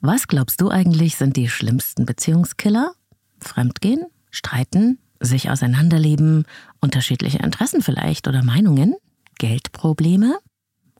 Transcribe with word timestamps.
Was 0.00 0.28
glaubst 0.28 0.60
du 0.60 0.68
eigentlich 0.70 1.16
sind 1.16 1.36
die 1.36 1.48
schlimmsten 1.48 2.04
Beziehungskiller? 2.04 2.92
Fremdgehen? 3.40 4.04
Streiten? 4.30 4.98
Sich 5.20 5.50
auseinanderleben? 5.50 6.44
Unterschiedliche 6.80 7.38
Interessen 7.38 7.80
vielleicht 7.80 8.28
oder 8.28 8.42
Meinungen? 8.42 8.94
Geldprobleme? 9.38 10.38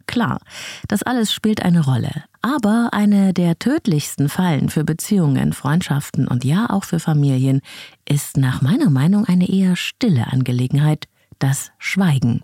Klar, 0.06 0.40
das 0.88 1.03
alles 1.03 1.32
spielt 1.32 1.62
eine 1.62 1.85
Rolle. 1.85 2.24
Aber 2.40 2.90
eine 2.93 3.35
der 3.35 3.59
tödlichsten 3.59 4.29
Fallen 4.29 4.71
für 4.71 4.85
Beziehungen, 4.85 5.53
Freundschaften 5.53 6.26
und 6.28 6.44
ja 6.44 6.71
auch 6.71 6.85
für 6.85 7.01
Familien 7.01 7.60
ist 8.08 8.37
nach 8.37 8.63
meiner 8.63 8.88
Meinung 8.88 9.26
eine 9.26 9.49
eher 9.49 9.76
stille 9.76 10.28
Angelegenheit, 10.28 11.06
das 11.38 11.72
Schweigen. 11.78 12.42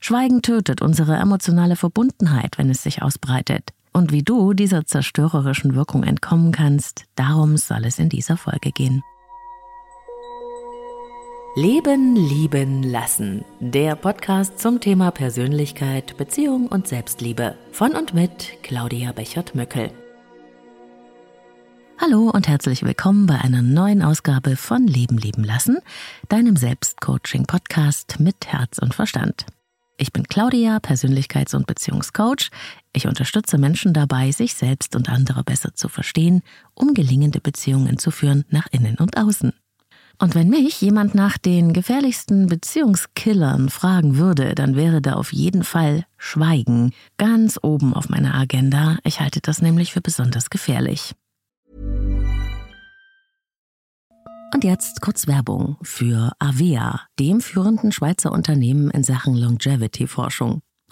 Schweigen 0.00 0.40
tötet 0.40 0.82
unsere 0.82 1.16
emotionale 1.16 1.76
Verbundenheit, 1.76 2.58
wenn 2.58 2.70
es 2.70 2.82
sich 2.82 3.02
ausbreitet. 3.02 3.72
Und 3.96 4.10
wie 4.10 4.24
du 4.24 4.54
dieser 4.54 4.84
zerstörerischen 4.86 5.76
Wirkung 5.76 6.02
entkommen 6.02 6.50
kannst, 6.50 7.04
darum 7.14 7.56
soll 7.56 7.84
es 7.84 8.00
in 8.00 8.08
dieser 8.08 8.36
Folge 8.36 8.72
gehen. 8.72 9.04
Leben, 11.54 12.16
lieben, 12.16 12.82
lassen. 12.82 13.44
Der 13.60 13.94
Podcast 13.94 14.58
zum 14.58 14.80
Thema 14.80 15.12
Persönlichkeit, 15.12 16.16
Beziehung 16.16 16.66
und 16.66 16.88
Selbstliebe. 16.88 17.54
Von 17.70 17.92
und 17.92 18.14
mit 18.14 18.64
Claudia 18.64 19.12
Bechert-Möckel. 19.12 19.92
Hallo 22.00 22.30
und 22.30 22.48
herzlich 22.48 22.82
willkommen 22.82 23.26
bei 23.26 23.38
einer 23.38 23.62
neuen 23.62 24.02
Ausgabe 24.02 24.56
von 24.56 24.88
Leben, 24.88 25.18
lieben, 25.18 25.44
lassen, 25.44 25.78
deinem 26.28 26.56
Selbstcoaching-Podcast 26.56 28.18
mit 28.18 28.48
Herz 28.48 28.78
und 28.78 28.92
Verstand. 28.92 29.46
Ich 29.96 30.12
bin 30.12 30.24
Claudia, 30.24 30.78
Persönlichkeits- 30.78 31.54
und 31.54 31.68
Beziehungscoach. 31.68 32.50
Ich 32.96 33.08
unterstütze 33.08 33.58
Menschen 33.58 33.92
dabei, 33.92 34.30
sich 34.30 34.54
selbst 34.54 34.94
und 34.94 35.08
andere 35.08 35.42
besser 35.42 35.74
zu 35.74 35.88
verstehen, 35.88 36.42
um 36.74 36.94
gelingende 36.94 37.40
Beziehungen 37.40 37.98
zu 37.98 38.12
führen 38.12 38.44
nach 38.50 38.68
innen 38.70 38.96
und 38.96 39.16
außen. 39.16 39.52
Und 40.20 40.36
wenn 40.36 40.48
mich 40.48 40.80
jemand 40.80 41.16
nach 41.16 41.36
den 41.36 41.72
gefährlichsten 41.72 42.46
Beziehungskillern 42.46 43.68
fragen 43.68 44.16
würde, 44.16 44.54
dann 44.54 44.76
wäre 44.76 45.02
da 45.02 45.14
auf 45.14 45.32
jeden 45.32 45.64
Fall 45.64 46.06
Schweigen 46.16 46.92
ganz 47.18 47.58
oben 47.60 47.94
auf 47.94 48.08
meiner 48.08 48.34
Agenda. 48.34 48.98
Ich 49.02 49.18
halte 49.18 49.40
das 49.40 49.60
nämlich 49.60 49.92
für 49.92 50.00
besonders 50.00 50.50
gefährlich. 50.50 51.16
Und 54.54 54.62
jetzt 54.62 55.00
kurz 55.00 55.26
Werbung 55.26 55.78
für 55.82 56.30
Avea, 56.38 57.00
dem 57.18 57.40
führenden 57.40 57.90
Schweizer 57.90 58.30
Unternehmen 58.30 58.88
in 58.92 59.02
Sachen 59.02 59.34
Longevity-Forschung. 59.34 60.62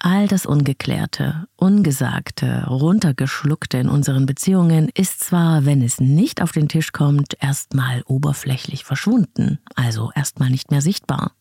All 0.00 0.28
das 0.28 0.46
Ungeklärte, 0.46 1.48
Ungesagte, 1.56 2.66
Runtergeschluckte 2.68 3.78
in 3.78 3.88
unseren 3.88 4.26
Beziehungen 4.26 4.90
ist 4.94 5.20
zwar, 5.20 5.64
wenn 5.64 5.82
es 5.82 5.98
nicht 5.98 6.40
auf 6.40 6.52
den 6.52 6.68
Tisch 6.68 6.92
kommt, 6.92 7.34
erstmal 7.40 8.02
oberflächlich 8.02 8.84
verschwunden, 8.84 9.58
also 9.74 10.12
erstmal 10.14 10.50
nicht 10.50 10.70
mehr 10.70 10.82
sichtbar. 10.82 11.32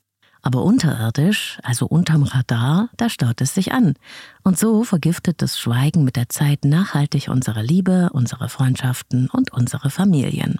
Aber 0.42 0.64
unterirdisch, 0.64 1.60
also 1.62 1.86
unterm 1.86 2.24
Radar, 2.24 2.90
da 2.98 3.10
staut 3.10 3.42
es 3.42 3.54
sich 3.54 3.74
an. 3.74 3.94
Und 4.44 4.58
so 4.58 4.84
vergiftet 4.84 5.42
das 5.42 5.60
Schweigen 5.60 6.04
mit 6.04 6.16
der 6.16 6.30
Zeit 6.30 6.66
nachhaltig 6.66 7.28
unsere 7.30 7.62
Liebe, 7.62 8.10
unsere 8.14 8.50
Freundschaften 8.50 9.30
und 9.30 9.52
unsere 9.54 9.92
Familien. 9.92 10.58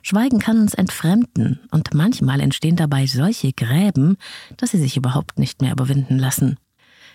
Schweigen 0.00 0.38
kann 0.38 0.60
uns 0.60 0.72
entfremden 0.72 1.60
und 1.70 1.92
manchmal 1.92 2.40
entstehen 2.40 2.76
dabei 2.76 3.06
solche 3.06 3.52
Gräben, 3.52 4.16
dass 4.56 4.70
sie 4.70 4.78
sich 4.78 4.96
überhaupt 4.96 5.38
nicht 5.38 5.60
mehr 5.60 5.72
überwinden 5.72 6.18
lassen. 6.18 6.56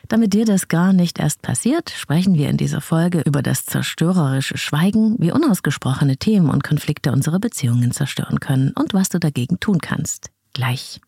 Damit 0.07 0.33
dir 0.33 0.45
das 0.45 0.67
gar 0.67 0.93
nicht 0.93 1.19
erst 1.19 1.41
passiert, 1.41 1.89
sprechen 1.89 2.35
wir 2.35 2.49
in 2.49 2.57
dieser 2.57 2.81
Folge 2.81 3.21
über 3.21 3.41
das 3.41 3.65
zerstörerische 3.65 4.57
Schweigen, 4.57 5.15
wie 5.19 5.31
unausgesprochene 5.31 6.17
Themen 6.17 6.49
und 6.49 6.63
Konflikte 6.63 7.11
unsere 7.11 7.39
Beziehungen 7.39 7.91
zerstören 7.91 8.39
können 8.39 8.71
und 8.71 8.93
was 8.93 9.09
du 9.09 9.19
dagegen 9.19 9.59
tun 9.59 9.79
kannst. 9.79 10.29
Gleich. 10.53 10.99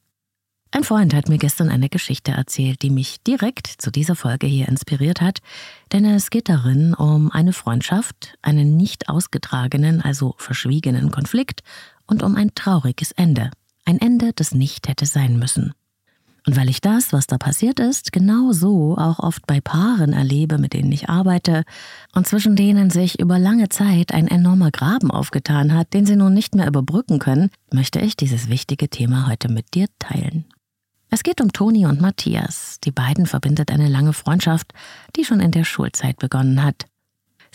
Ein 0.76 0.84
Freund 0.84 1.14
hat 1.14 1.30
mir 1.30 1.38
gestern 1.38 1.70
eine 1.70 1.88
Geschichte 1.88 2.32
erzählt, 2.32 2.82
die 2.82 2.90
mich 2.90 3.22
direkt 3.22 3.68
zu 3.68 3.92
dieser 3.92 4.16
Folge 4.16 4.48
hier 4.48 4.68
inspiriert 4.68 5.22
hat, 5.22 5.38
denn 5.92 6.04
es 6.04 6.32
geht 6.32 6.50
darin 6.50 6.96
um 6.96 7.30
eine 7.32 7.54
Freundschaft, 7.54 8.36
einen 8.42 8.76
nicht 8.76 9.08
ausgetragenen, 9.08 10.02
also 10.02 10.34
verschwiegenen 10.40 11.12
Konflikt 11.12 11.62
und 12.08 12.24
um 12.24 12.36
ein 12.36 12.56
trauriges 12.56 13.12
Ende. 13.12 13.52
Ein 13.86 14.00
Ende, 14.00 14.32
das 14.34 14.56
nicht 14.56 14.88
hätte 14.88 15.06
sein 15.06 15.38
müssen. 15.38 15.74
Und 16.46 16.58
weil 16.58 16.70
ich 16.70 16.82
das, 16.82 17.14
was 17.14 17.26
da 17.26 17.38
passiert 17.38 17.80
ist, 17.80 18.12
genau 18.12 18.52
so 18.52 18.98
auch 18.98 19.20
oft 19.20 19.48
bei 19.48 19.62
Paaren 19.62 20.12
erlebe, 20.12 20.58
mit 20.58 20.74
denen 20.74 20.92
ich 20.92 21.08
arbeite, 21.10 21.64
und 22.14 22.28
zwischen 22.28 22.56
denen 22.56 22.90
sich 22.90 23.20
über 23.20 23.40
lange 23.40 23.70
Zeit 23.70 24.14
ein 24.14 24.28
enormer 24.28 24.72
Graben 24.72 25.10
aufgetan 25.10 25.74
hat, 25.74 25.94
den 25.94 26.06
sie 26.06 26.18
nun 26.18 26.34
nicht 26.34 26.54
mehr 26.54 26.68
überbrücken 26.68 27.20
können, 27.20 27.50
möchte 27.72 28.00
ich 28.00 28.18
dieses 28.18 28.50
wichtige 28.50 28.90
Thema 28.90 29.28
heute 29.28 29.50
mit 29.50 29.74
dir 29.74 29.88
teilen. 30.00 30.46
Es 31.10 31.24
geht 31.24 31.42
um 31.42 31.54
Toni 31.54 31.86
und 31.86 32.02
Matthias. 32.02 32.80
Die 32.84 32.92
beiden 32.92 33.28
verbindet 33.28 33.72
eine 33.72 33.88
lange 33.88 34.14
Freundschaft, 34.14 34.74
die 35.16 35.24
schon 35.24 35.40
in 35.40 35.52
der 35.52 35.64
Schulzeit 35.64 36.18
begonnen 36.18 36.64
hat. 36.64 36.88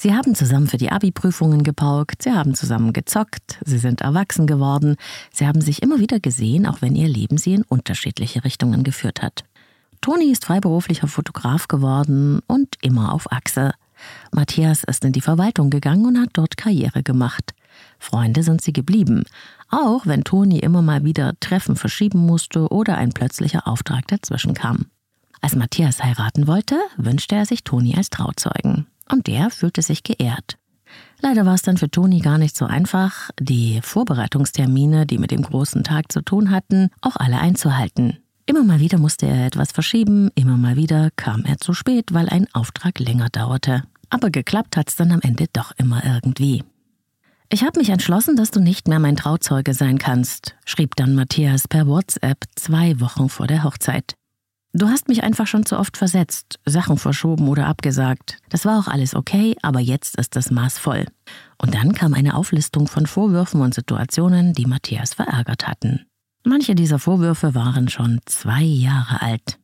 Sie 0.00 0.14
haben 0.14 0.36
zusammen 0.36 0.68
für 0.68 0.76
die 0.76 0.92
Abi-Prüfungen 0.92 1.64
gepaukt, 1.64 2.22
sie 2.22 2.30
haben 2.30 2.54
zusammen 2.54 2.92
gezockt, 2.92 3.58
sie 3.64 3.78
sind 3.78 4.00
erwachsen 4.00 4.46
geworden, 4.46 4.94
sie 5.32 5.44
haben 5.44 5.60
sich 5.60 5.82
immer 5.82 5.98
wieder 5.98 6.20
gesehen, 6.20 6.66
auch 6.66 6.80
wenn 6.82 6.94
ihr 6.94 7.08
Leben 7.08 7.36
sie 7.36 7.54
in 7.54 7.64
unterschiedliche 7.64 8.44
Richtungen 8.44 8.84
geführt 8.84 9.22
hat. 9.22 9.42
Toni 10.00 10.26
ist 10.26 10.44
freiberuflicher 10.44 11.08
Fotograf 11.08 11.66
geworden 11.66 12.38
und 12.46 12.76
immer 12.80 13.12
auf 13.12 13.32
Achse. 13.32 13.72
Matthias 14.30 14.84
ist 14.84 15.04
in 15.04 15.10
die 15.10 15.20
Verwaltung 15.20 15.68
gegangen 15.68 16.06
und 16.06 16.20
hat 16.20 16.30
dort 16.34 16.56
Karriere 16.56 17.02
gemacht. 17.02 17.52
Freunde 17.98 18.44
sind 18.44 18.60
sie 18.60 18.72
geblieben, 18.72 19.24
auch 19.68 20.06
wenn 20.06 20.22
Toni 20.22 20.60
immer 20.60 20.80
mal 20.80 21.02
wieder 21.02 21.32
Treffen 21.40 21.74
verschieben 21.74 22.24
musste 22.24 22.68
oder 22.68 22.96
ein 22.96 23.10
plötzlicher 23.10 23.66
Auftrag 23.66 24.06
dazwischen 24.06 24.54
kam. 24.54 24.86
Als 25.40 25.56
Matthias 25.56 26.04
heiraten 26.04 26.46
wollte, 26.46 26.78
wünschte 26.96 27.34
er 27.34 27.46
sich 27.46 27.64
Toni 27.64 27.96
als 27.96 28.10
Trauzeugen. 28.10 28.86
Und 29.10 29.26
der 29.26 29.50
fühlte 29.50 29.82
sich 29.82 30.02
geehrt. 30.02 30.58
Leider 31.20 31.44
war 31.44 31.54
es 31.54 31.62
dann 31.62 31.76
für 31.76 31.90
Toni 31.90 32.20
gar 32.20 32.38
nicht 32.38 32.56
so 32.56 32.64
einfach, 32.64 33.30
die 33.40 33.80
Vorbereitungstermine, 33.82 35.06
die 35.06 35.18
mit 35.18 35.30
dem 35.30 35.42
großen 35.42 35.84
Tag 35.84 36.12
zu 36.12 36.22
tun 36.22 36.50
hatten, 36.50 36.90
auch 37.00 37.16
alle 37.16 37.38
einzuhalten. 37.38 38.18
Immer 38.46 38.64
mal 38.64 38.80
wieder 38.80 38.98
musste 38.98 39.26
er 39.26 39.46
etwas 39.46 39.72
verschieben, 39.72 40.30
immer 40.34 40.56
mal 40.56 40.76
wieder 40.76 41.10
kam 41.16 41.44
er 41.44 41.58
zu 41.58 41.74
spät, 41.74 42.14
weil 42.14 42.28
ein 42.28 42.46
Auftrag 42.54 42.98
länger 42.98 43.28
dauerte. 43.28 43.82
Aber 44.10 44.30
geklappt 44.30 44.76
hat's 44.76 44.96
dann 44.96 45.12
am 45.12 45.20
Ende 45.20 45.46
doch 45.52 45.72
immer 45.76 46.02
irgendwie. 46.04 46.64
Ich 47.50 47.64
habe 47.64 47.78
mich 47.78 47.90
entschlossen, 47.90 48.36
dass 48.36 48.50
du 48.50 48.60
nicht 48.60 48.88
mehr 48.88 48.98
mein 48.98 49.16
Trauzeuge 49.16 49.74
sein 49.74 49.98
kannst, 49.98 50.54
schrieb 50.64 50.96
dann 50.96 51.14
Matthias 51.14 51.66
per 51.66 51.86
WhatsApp 51.86 52.44
zwei 52.54 53.00
Wochen 53.00 53.28
vor 53.28 53.46
der 53.46 53.64
Hochzeit. 53.64 54.17
Du 54.74 54.88
hast 54.88 55.08
mich 55.08 55.22
einfach 55.22 55.46
schon 55.46 55.64
zu 55.64 55.78
oft 55.78 55.96
versetzt, 55.96 56.60
Sachen 56.66 56.98
verschoben 56.98 57.48
oder 57.48 57.66
abgesagt. 57.66 58.38
Das 58.50 58.64
war 58.64 58.78
auch 58.78 58.88
alles 58.88 59.14
okay, 59.14 59.56
aber 59.62 59.80
jetzt 59.80 60.16
ist 60.18 60.36
das 60.36 60.50
Maß 60.50 60.78
voll. 60.78 61.06
Und 61.56 61.74
dann 61.74 61.94
kam 61.94 62.12
eine 62.12 62.34
Auflistung 62.34 62.86
von 62.86 63.06
Vorwürfen 63.06 63.62
und 63.62 63.74
Situationen, 63.74 64.52
die 64.52 64.66
Matthias 64.66 65.14
verärgert 65.14 65.66
hatten. 65.66 66.04
Manche 66.44 66.74
dieser 66.74 66.98
Vorwürfe 66.98 67.54
waren 67.54 67.88
schon 67.88 68.20
zwei 68.26 68.62
Jahre 68.62 69.22
alt. 69.22 69.58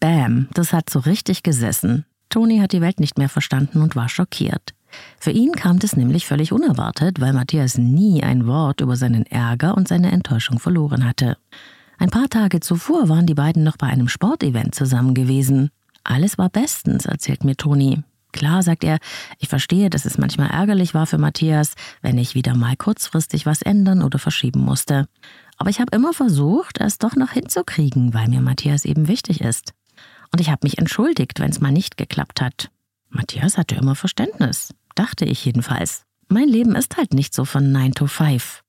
Bam, 0.00 0.48
das 0.52 0.72
hat 0.72 0.90
so 0.90 0.98
richtig 0.98 1.42
gesessen. 1.42 2.04
Toni 2.28 2.58
hat 2.58 2.72
die 2.72 2.80
Welt 2.80 3.00
nicht 3.00 3.18
mehr 3.18 3.28
verstanden 3.28 3.80
und 3.80 3.96
war 3.96 4.08
schockiert. 4.08 4.74
Für 5.18 5.30
ihn 5.30 5.52
kam 5.52 5.78
das 5.78 5.96
nämlich 5.96 6.26
völlig 6.26 6.52
unerwartet, 6.52 7.20
weil 7.20 7.32
Matthias 7.32 7.78
nie 7.78 8.22
ein 8.22 8.46
Wort 8.46 8.80
über 8.80 8.96
seinen 8.96 9.26
Ärger 9.26 9.76
und 9.76 9.88
seine 9.88 10.10
Enttäuschung 10.10 10.58
verloren 10.58 11.04
hatte. 11.04 11.36
Ein 11.98 12.10
paar 12.10 12.28
Tage 12.28 12.60
zuvor 12.60 13.08
waren 13.08 13.26
die 13.26 13.34
beiden 13.34 13.64
noch 13.64 13.76
bei 13.76 13.88
einem 13.88 14.08
Sportevent 14.08 14.74
zusammen 14.74 15.14
gewesen. 15.14 15.70
Alles 16.04 16.38
war 16.38 16.48
bestens, 16.48 17.06
erzählt 17.06 17.42
mir 17.42 17.56
Toni. 17.56 18.02
Klar, 18.32 18.62
sagt 18.62 18.84
er, 18.84 18.98
ich 19.38 19.48
verstehe, 19.48 19.90
dass 19.90 20.04
es 20.04 20.16
manchmal 20.16 20.50
ärgerlich 20.50 20.94
war 20.94 21.06
für 21.06 21.18
Matthias, 21.18 21.74
wenn 22.00 22.18
ich 22.18 22.36
wieder 22.36 22.54
mal 22.54 22.76
kurzfristig 22.76 23.46
was 23.46 23.62
ändern 23.62 24.02
oder 24.02 24.18
verschieben 24.20 24.60
musste. 24.60 25.08
Aber 25.56 25.70
ich 25.70 25.80
habe 25.80 25.94
immer 25.96 26.12
versucht, 26.12 26.80
es 26.80 26.98
doch 26.98 27.16
noch 27.16 27.32
hinzukriegen, 27.32 28.14
weil 28.14 28.28
mir 28.28 28.42
Matthias 28.42 28.84
eben 28.84 29.08
wichtig 29.08 29.40
ist. 29.40 29.72
Und 30.30 30.40
ich 30.40 30.50
habe 30.50 30.60
mich 30.62 30.78
entschuldigt, 30.78 31.40
wenn 31.40 31.50
es 31.50 31.60
mal 31.60 31.72
nicht 31.72 31.96
geklappt 31.96 32.40
hat. 32.40 32.70
Matthias 33.08 33.58
hatte 33.58 33.74
immer 33.74 33.96
Verständnis, 33.96 34.72
dachte 34.94 35.24
ich 35.24 35.44
jedenfalls. 35.44 36.04
Mein 36.28 36.48
Leben 36.48 36.76
ist 36.76 36.96
halt 36.96 37.14
nicht 37.14 37.34
so 37.34 37.44
von 37.44 37.72
9 37.72 37.92
to 37.94 38.06
5. 38.06 38.62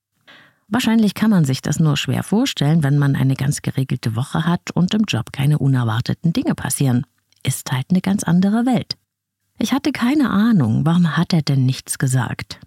Wahrscheinlich 0.69 1.15
kann 1.15 1.31
man 1.31 1.45
sich 1.45 1.61
das 1.61 1.79
nur 1.79 1.97
schwer 1.97 2.21
vorstellen, 2.21 2.83
wenn 2.83 2.99
man 2.99 3.15
eine 3.15 3.35
ganz 3.35 3.61
geregelte 3.63 4.15
Woche 4.15 4.45
hat 4.45 4.71
und 4.71 4.93
im 4.93 5.03
Job 5.07 5.31
keine 5.33 5.57
unerwarteten 5.57 6.31
Dinge 6.31 6.53
passieren. 6.53 7.05
Ist 7.43 7.71
halt 7.71 7.87
eine 7.89 8.01
ganz 8.01 8.23
andere 8.23 8.65
Welt. 8.65 8.95
Ich 9.57 9.73
hatte 9.73 9.91
keine 9.91 10.29
Ahnung, 10.29 10.85
warum 10.85 11.17
hat 11.17 11.33
er 11.33 11.41
denn 11.41 11.65
nichts 11.65 11.97
gesagt? 11.97 12.59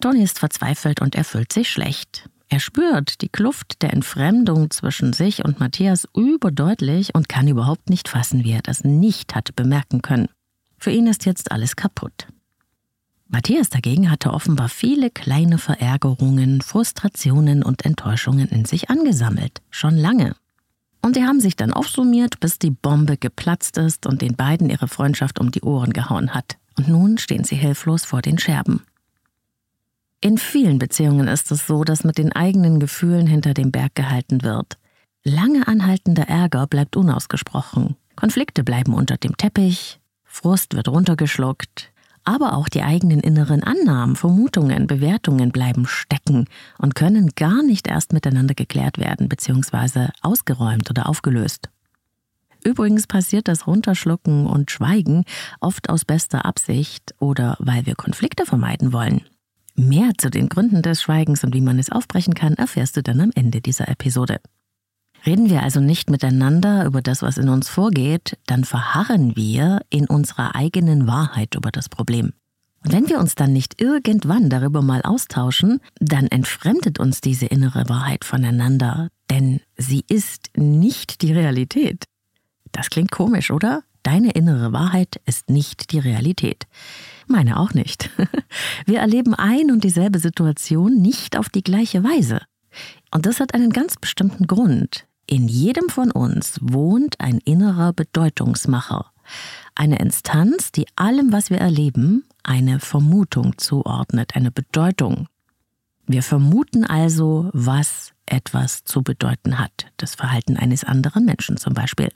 Tony 0.00 0.22
ist 0.22 0.38
verzweifelt 0.38 1.00
und 1.00 1.14
er 1.14 1.24
fühlt 1.24 1.52
sich 1.52 1.70
schlecht. 1.70 2.28
Er 2.48 2.60
spürt 2.60 3.22
die 3.22 3.30
Kluft 3.30 3.80
der 3.80 3.94
Entfremdung 3.94 4.70
zwischen 4.70 5.14
sich 5.14 5.42
und 5.42 5.58
Matthias 5.58 6.06
überdeutlich 6.14 7.14
und 7.14 7.30
kann 7.30 7.48
überhaupt 7.48 7.88
nicht 7.88 8.08
fassen, 8.08 8.44
wie 8.44 8.52
er 8.52 8.60
das 8.60 8.84
nicht 8.84 9.34
hatte 9.34 9.54
bemerken 9.54 10.02
können. 10.02 10.28
Für 10.76 10.90
ihn 10.90 11.06
ist 11.06 11.24
jetzt 11.24 11.50
alles 11.50 11.76
kaputt. 11.76 12.26
Matthias 13.32 13.70
dagegen 13.70 14.10
hatte 14.10 14.34
offenbar 14.34 14.68
viele 14.68 15.08
kleine 15.08 15.56
Verärgerungen, 15.56 16.60
Frustrationen 16.60 17.62
und 17.62 17.86
Enttäuschungen 17.86 18.46
in 18.48 18.66
sich 18.66 18.90
angesammelt, 18.90 19.62
schon 19.70 19.96
lange. 19.96 20.36
Und 21.00 21.14
sie 21.14 21.24
haben 21.24 21.40
sich 21.40 21.56
dann 21.56 21.72
aufsummiert, 21.72 22.40
bis 22.40 22.58
die 22.58 22.70
Bombe 22.70 23.16
geplatzt 23.16 23.78
ist 23.78 24.06
und 24.06 24.20
den 24.20 24.36
beiden 24.36 24.68
ihre 24.68 24.86
Freundschaft 24.86 25.40
um 25.40 25.50
die 25.50 25.62
Ohren 25.62 25.94
gehauen 25.94 26.34
hat. 26.34 26.58
Und 26.76 26.88
nun 26.88 27.16
stehen 27.16 27.42
sie 27.42 27.56
hilflos 27.56 28.04
vor 28.04 28.20
den 28.20 28.38
Scherben. 28.38 28.82
In 30.20 30.36
vielen 30.36 30.78
Beziehungen 30.78 31.26
ist 31.26 31.50
es 31.50 31.66
so, 31.66 31.84
dass 31.84 32.04
mit 32.04 32.18
den 32.18 32.32
eigenen 32.32 32.80
Gefühlen 32.80 33.26
hinter 33.26 33.54
dem 33.54 33.72
Berg 33.72 33.94
gehalten 33.94 34.42
wird. 34.42 34.76
Lange 35.24 35.66
anhaltender 35.66 36.28
Ärger 36.28 36.66
bleibt 36.66 36.96
unausgesprochen. 36.96 37.96
Konflikte 38.14 38.62
bleiben 38.62 38.92
unter 38.92 39.16
dem 39.16 39.38
Teppich, 39.38 40.00
Frust 40.22 40.74
wird 40.74 40.88
runtergeschluckt, 40.88 41.91
aber 42.24 42.54
auch 42.54 42.68
die 42.68 42.82
eigenen 42.82 43.20
inneren 43.20 43.62
Annahmen, 43.62 44.16
Vermutungen, 44.16 44.86
Bewertungen 44.86 45.50
bleiben 45.50 45.86
stecken 45.86 46.46
und 46.78 46.94
können 46.94 47.30
gar 47.36 47.62
nicht 47.62 47.88
erst 47.88 48.12
miteinander 48.12 48.54
geklärt 48.54 48.98
werden 48.98 49.28
bzw. 49.28 50.08
ausgeräumt 50.22 50.90
oder 50.90 51.08
aufgelöst. 51.08 51.68
Übrigens 52.64 53.06
passiert 53.06 53.48
das 53.48 53.66
Runterschlucken 53.66 54.46
und 54.46 54.70
Schweigen 54.70 55.24
oft 55.60 55.90
aus 55.90 56.04
bester 56.04 56.44
Absicht 56.44 57.14
oder 57.18 57.56
weil 57.58 57.86
wir 57.86 57.96
Konflikte 57.96 58.46
vermeiden 58.46 58.92
wollen. 58.92 59.22
Mehr 59.74 60.12
zu 60.18 60.30
den 60.30 60.48
Gründen 60.48 60.82
des 60.82 61.02
Schweigens 61.02 61.44
und 61.44 61.54
wie 61.54 61.60
man 61.60 61.78
es 61.78 61.90
aufbrechen 61.90 62.34
kann, 62.34 62.54
erfährst 62.54 62.96
du 62.96 63.02
dann 63.02 63.20
am 63.20 63.30
Ende 63.34 63.60
dieser 63.60 63.88
Episode. 63.88 64.38
Reden 65.24 65.50
wir 65.50 65.62
also 65.62 65.80
nicht 65.80 66.10
miteinander 66.10 66.84
über 66.84 67.00
das, 67.00 67.22
was 67.22 67.38
in 67.38 67.48
uns 67.48 67.68
vorgeht, 67.68 68.38
dann 68.46 68.64
verharren 68.64 69.36
wir 69.36 69.82
in 69.88 70.06
unserer 70.06 70.56
eigenen 70.56 71.06
Wahrheit 71.06 71.54
über 71.54 71.70
das 71.70 71.88
Problem. 71.88 72.32
Und 72.84 72.92
wenn 72.92 73.08
wir 73.08 73.20
uns 73.20 73.36
dann 73.36 73.52
nicht 73.52 73.80
irgendwann 73.80 74.50
darüber 74.50 74.82
mal 74.82 75.02
austauschen, 75.02 75.80
dann 76.00 76.26
entfremdet 76.26 76.98
uns 76.98 77.20
diese 77.20 77.46
innere 77.46 77.88
Wahrheit 77.88 78.24
voneinander, 78.24 79.08
denn 79.30 79.60
sie 79.76 80.04
ist 80.08 80.50
nicht 80.56 81.22
die 81.22 81.32
Realität. 81.32 82.04
Das 82.72 82.90
klingt 82.90 83.12
komisch, 83.12 83.52
oder? 83.52 83.84
Deine 84.02 84.32
innere 84.32 84.72
Wahrheit 84.72 85.20
ist 85.26 85.48
nicht 85.48 85.92
die 85.92 86.00
Realität. 86.00 86.66
Meine 87.28 87.60
auch 87.60 87.72
nicht. 87.72 88.10
Wir 88.86 88.98
erleben 88.98 89.34
ein 89.34 89.70
und 89.70 89.84
dieselbe 89.84 90.18
Situation 90.18 91.00
nicht 91.00 91.36
auf 91.38 91.48
die 91.48 91.62
gleiche 91.62 92.02
Weise. 92.02 92.40
Und 93.14 93.26
das 93.26 93.38
hat 93.38 93.54
einen 93.54 93.70
ganz 93.70 93.96
bestimmten 93.96 94.48
Grund. 94.48 95.06
In 95.32 95.48
jedem 95.48 95.88
von 95.88 96.10
uns 96.10 96.58
wohnt 96.60 97.18
ein 97.18 97.38
innerer 97.38 97.94
Bedeutungsmacher, 97.94 99.06
eine 99.74 99.98
Instanz, 99.98 100.72
die 100.72 100.84
allem, 100.94 101.32
was 101.32 101.48
wir 101.48 101.56
erleben, 101.56 102.24
eine 102.42 102.80
Vermutung 102.80 103.56
zuordnet, 103.56 104.36
eine 104.36 104.50
Bedeutung. 104.50 105.28
Wir 106.06 106.22
vermuten 106.22 106.84
also, 106.84 107.48
was 107.54 108.12
etwas 108.26 108.84
zu 108.84 109.00
bedeuten 109.00 109.58
hat, 109.58 109.86
das 109.96 110.16
Verhalten 110.16 110.58
eines 110.58 110.84
anderen 110.84 111.24
Menschen 111.24 111.56
zum 111.56 111.72
Beispiel. 111.72 112.10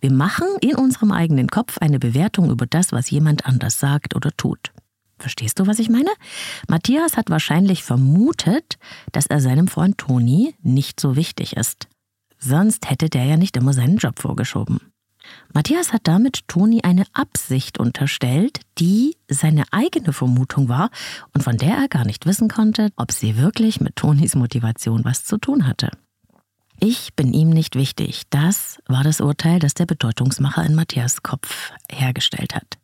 Wir 0.00 0.10
machen 0.10 0.46
in 0.62 0.74
unserem 0.74 1.12
eigenen 1.12 1.48
Kopf 1.48 1.76
eine 1.76 1.98
Bewertung 1.98 2.48
über 2.48 2.64
das, 2.64 2.92
was 2.92 3.10
jemand 3.10 3.44
anders 3.44 3.78
sagt 3.78 4.16
oder 4.16 4.30
tut. 4.38 4.72
Verstehst 5.18 5.58
du, 5.58 5.66
was 5.66 5.80
ich 5.80 5.90
meine? 5.90 6.12
Matthias 6.66 7.18
hat 7.18 7.28
wahrscheinlich 7.28 7.84
vermutet, 7.84 8.78
dass 9.12 9.26
er 9.26 9.42
seinem 9.42 9.68
Freund 9.68 9.98
Toni 9.98 10.54
nicht 10.62 10.98
so 10.98 11.14
wichtig 11.14 11.54
ist. 11.54 11.88
Sonst 12.38 12.88
hätte 12.90 13.08
der 13.08 13.24
ja 13.24 13.36
nicht 13.36 13.56
immer 13.56 13.72
seinen 13.72 13.96
Job 13.96 14.18
vorgeschoben. 14.18 14.80
Matthias 15.52 15.92
hat 15.92 16.02
damit 16.04 16.46
Toni 16.48 16.82
eine 16.82 17.04
Absicht 17.12 17.78
unterstellt, 17.78 18.60
die 18.78 19.16
seine 19.28 19.64
eigene 19.72 20.12
Vermutung 20.12 20.68
war 20.68 20.90
und 21.34 21.42
von 21.42 21.56
der 21.56 21.76
er 21.76 21.88
gar 21.88 22.04
nicht 22.04 22.26
wissen 22.26 22.48
konnte, 22.48 22.90
ob 22.96 23.12
sie 23.12 23.36
wirklich 23.36 23.80
mit 23.80 23.96
Tonis 23.96 24.34
Motivation 24.34 25.04
was 25.04 25.24
zu 25.24 25.38
tun 25.38 25.66
hatte. 25.66 25.90
Ich 26.80 27.14
bin 27.14 27.32
ihm 27.32 27.50
nicht 27.50 27.74
wichtig. 27.74 28.22
Das 28.30 28.78
war 28.86 29.02
das 29.02 29.20
Urteil, 29.20 29.58
das 29.58 29.74
der 29.74 29.86
Bedeutungsmacher 29.86 30.64
in 30.64 30.76
Matthias 30.76 31.22
Kopf 31.22 31.72
hergestellt 31.90 32.54
hat. 32.54 32.78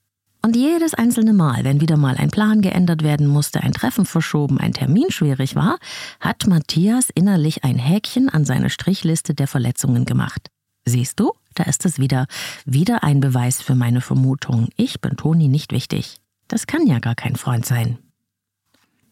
Und 0.44 0.56
jedes 0.56 0.92
einzelne 0.92 1.32
Mal, 1.32 1.64
wenn 1.64 1.80
wieder 1.80 1.96
mal 1.96 2.18
ein 2.18 2.28
Plan 2.28 2.60
geändert 2.60 3.02
werden 3.02 3.26
musste, 3.26 3.62
ein 3.62 3.72
Treffen 3.72 4.04
verschoben, 4.04 4.60
ein 4.60 4.74
Termin 4.74 5.10
schwierig 5.10 5.56
war, 5.56 5.78
hat 6.20 6.46
Matthias 6.46 7.08
innerlich 7.08 7.64
ein 7.64 7.78
Häkchen 7.78 8.28
an 8.28 8.44
seine 8.44 8.68
Strichliste 8.68 9.32
der 9.32 9.48
Verletzungen 9.48 10.04
gemacht. 10.04 10.50
Siehst 10.84 11.18
du, 11.18 11.32
da 11.54 11.64
ist 11.64 11.86
es 11.86 11.98
wieder. 11.98 12.26
Wieder 12.66 13.02
ein 13.02 13.20
Beweis 13.20 13.62
für 13.62 13.74
meine 13.74 14.02
Vermutung. 14.02 14.68
Ich 14.76 15.00
bin 15.00 15.16
Toni 15.16 15.48
nicht 15.48 15.72
wichtig. 15.72 16.20
Das 16.46 16.66
kann 16.66 16.86
ja 16.86 16.98
gar 16.98 17.14
kein 17.14 17.36
Freund 17.36 17.64
sein. 17.64 17.96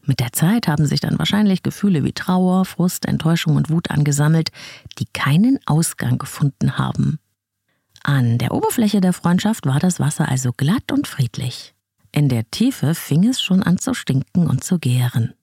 Mit 0.05 0.21
der 0.21 0.35
Zeit 0.35 0.69
haben 0.69 0.85
sich 0.85 1.01
dann 1.01 1.19
wahrscheinlich 1.19 1.62
Gefühle 1.62 2.05
wie 2.05 2.12
Trauer, 2.12 2.67
Frust, 2.67 3.07
Enttäuschung 3.07 3.57
und 3.57 3.71
Wut 3.71 3.91
angesammelt, 3.91 4.51
die 4.99 5.07
keinen 5.15 5.59
Ausgang 5.65 6.19
gefunden 6.19 6.77
haben. 6.77 7.21
An 8.04 8.38
der 8.38 8.52
Oberfläche 8.52 9.00
der 9.00 9.12
Freundschaft 9.12 9.66
war 9.66 9.78
das 9.78 10.00
Wasser 10.00 10.28
also 10.28 10.52
glatt 10.52 10.90
und 10.90 11.06
friedlich. 11.06 11.75
In 12.11 12.28
der 12.28 12.50
Tiefe 12.50 12.94
fing 12.94 13.26
es 13.26 13.40
schon 13.40 13.62
an 13.62 13.78
zu 13.78 13.94
stinken 13.94 14.47
und 14.47 14.64
zu 14.64 14.78
gären. 14.78 15.35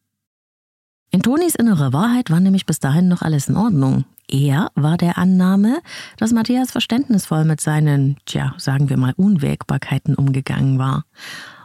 In 1.11 1.21
Tonis 1.21 1.55
innere 1.55 1.93
Wahrheit 1.93 2.29
war 2.29 2.39
nämlich 2.39 2.65
bis 2.65 2.79
dahin 2.79 3.07
noch 3.07 3.21
alles 3.21 3.47
in 3.47 3.57
Ordnung. 3.57 4.05
Er 4.27 4.69
war 4.75 4.97
der 4.97 5.17
Annahme, 5.17 5.81
dass 6.17 6.33
Matthias 6.33 6.69
verständnisvoll 6.69 7.45
mit 7.45 7.61
seinen, 7.61 8.17
tja, 8.25 8.53
sagen 8.57 8.89
wir 8.89 8.97
mal, 8.97 9.13
Unwägbarkeiten 9.17 10.13
umgegangen 10.13 10.77
war. 10.77 11.05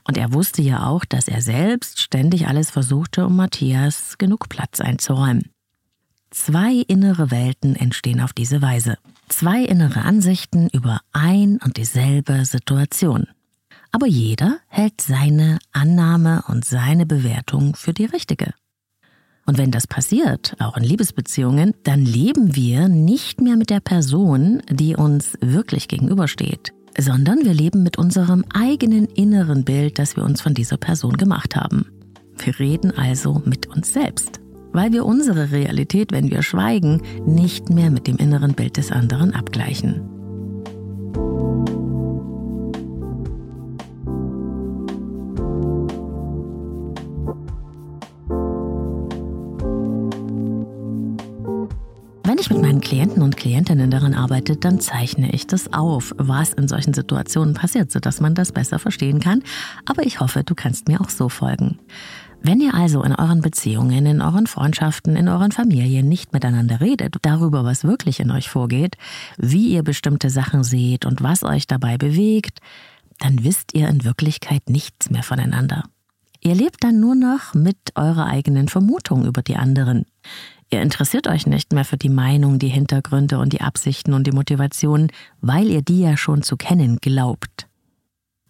Und 0.07 0.17
er 0.17 0.33
wusste 0.33 0.63
ja 0.63 0.87
auch, 0.87 1.05
dass 1.05 1.29
er 1.29 1.43
selbst 1.43 2.01
ständig 2.01 2.47
alles 2.47 2.71
versuchte, 2.71 3.27
um 3.27 3.37
Matthias 3.37 4.17
genug 4.17 4.49
Platz 4.49 4.81
einzuräumen. 4.81 5.54
Zwei 6.35 6.85
innere 6.89 7.31
Welten 7.31 7.77
entstehen 7.77 8.21
auf 8.21 8.33
diese 8.33 8.61
Weise. 8.61 8.99
Zwei 9.29 9.63
innere 9.63 10.03
Ansichten 10.03 10.69
über 10.69 11.01
ein 11.13 11.61
und 11.65 11.77
dieselbe 11.77 12.45
Situation. 12.45 13.29
Aber 13.93 14.09
jeder 14.09 14.59
hält 14.67 15.01
seine 15.01 15.61
Annahme 15.71 16.43
und 16.49 16.65
seine 16.65 17.07
Bewertung 17.07 17.77
für 17.77 17.95
die 17.95 18.05
richtige. 18.05 18.53
Und 19.47 19.59
wenn 19.59 19.71
das 19.71 19.87
passiert, 19.87 20.57
auch 20.59 20.77
in 20.77 20.83
Liebesbeziehungen, 20.83 21.73
dann 21.85 22.05
leben 22.05 22.57
wir 22.57 22.89
nicht 22.89 23.41
mehr 23.41 23.57
mit 23.57 23.71
der 23.71 23.81
Person, 23.81 24.61
die 24.69 24.97
uns 24.97 25.39
wirklich 25.41 25.87
gegenübersteht, 25.87 26.73
sondern 26.99 27.45
wir 27.45 27.55
leben 27.55 27.85
mit 27.85 27.97
unserem 27.97 28.45
eigenen 28.53 29.07
inneren 29.07 29.65
Bild, 29.65 30.01
das 30.01 30.17
wir 30.17 30.25
uns 30.25 30.41
von 30.41 30.53
dieser 30.53 30.79
Person 30.79 31.17
gemacht 31.17 31.55
haben. 31.55 31.87
Wir 32.39 32.59
reden 32.59 32.91
also 32.91 33.41
mit 33.45 33.69
uns 33.69 33.93
selbst, 33.93 34.41
weil 34.75 34.93
wir 34.93 35.07
unsere 35.07 35.53
Realität, 35.53 36.13
wenn 36.13 36.31
wir 36.31 36.43
schweigen, 36.43 37.01
nicht 37.25 37.71
mehr 37.71 37.91
mit 37.91 38.07
dem 38.07 38.17
inneren 38.17 38.53
Bild 38.53 38.77
des 38.77 38.93
anderen 38.93 39.33
abgleichen. 39.33 40.03
Wenn 52.27 52.39
ich 52.41 52.51
mit 52.51 52.61
meinen 52.61 52.81
Klienten 52.81 53.23
und 53.23 53.37
Klientinnen 53.37 53.93
daran 53.93 54.15
arbeite, 54.15 54.57
dann 54.57 54.81
zeichne 54.81 55.33
ich 55.33 55.47
das 55.47 55.73
auf, 55.73 56.13
was 56.19 56.53
in 56.53 56.67
solchen 56.67 56.95
Situationen 56.95 57.55
passiert, 57.55 57.93
sodass 57.93 58.21
man 58.21 58.35
das 58.35 58.51
besser 58.51 58.81
verstehen 58.81 59.21
kann. 59.21 59.43
Aber 59.87 60.05
ich 60.05 60.19
hoffe, 60.19 60.43
du 60.43 60.57
kannst 60.57 60.89
mir 60.89 61.01
auch 61.01 61.11
so 61.11 61.29
folgen. 61.29 61.79
Wenn 62.47 62.61
ihr 62.61 62.75
also 62.75 63.03
in 63.03 63.15
euren 63.15 63.41
Beziehungen, 63.41 64.05
in 64.05 64.21
euren 64.21 64.47
Freundschaften, 64.47 65.17
in 65.17 65.31
euren 65.31 65.51
Familien 65.51 66.11
nicht 66.11 66.35
miteinander 66.35 66.79
redet, 66.79 67.17
darüber, 67.23 67.65
was 67.65 67.85
wirklich 67.85 68.21
in 68.21 68.31
euch 68.31 68.51
vorgeht, 68.51 68.99
wie 69.39 69.69
ihr 69.69 69.83
bestimmte 69.83 70.29
Sachen 70.29 70.63
seht 70.63 71.07
und 71.07 71.23
was 71.23 71.43
euch 71.43 71.67
dabei 71.67 71.97
bewegt, 71.97 72.61
dann 73.19 73.45
wisst 73.45 73.73
ihr 73.73 73.89
in 73.89 74.05
Wirklichkeit 74.05 74.69
nichts 74.69 75.09
mehr 75.09 75.23
voneinander. 75.23 75.85
Ihr 76.43 76.55
lebt 76.55 76.85
dann 76.85 77.01
nur 77.01 77.15
noch 77.15 77.55
mit 77.55 77.79
eurer 77.95 78.27
eigenen 78.27 78.69
Vermutung 78.69 79.25
über 79.25 79.41
die 79.41 79.57
anderen. 79.57 80.05
Ihr 80.71 80.83
interessiert 80.83 81.27
euch 81.29 81.47
nicht 81.47 81.73
mehr 81.73 81.87
für 81.87 81.97
die 81.97 82.11
Meinung, 82.11 82.59
die 82.59 82.69
Hintergründe 82.69 83.39
und 83.39 83.55
die 83.55 83.63
Absichten 83.63 84.13
und 84.13 84.27
die 84.27 84.33
Motivationen, 84.33 85.11
weil 85.41 85.71
ihr 85.71 85.81
die 85.81 86.01
ja 86.01 86.19
schon 86.19 86.43
zu 86.43 86.59
kennen 86.59 86.99
glaubt. 86.99 87.69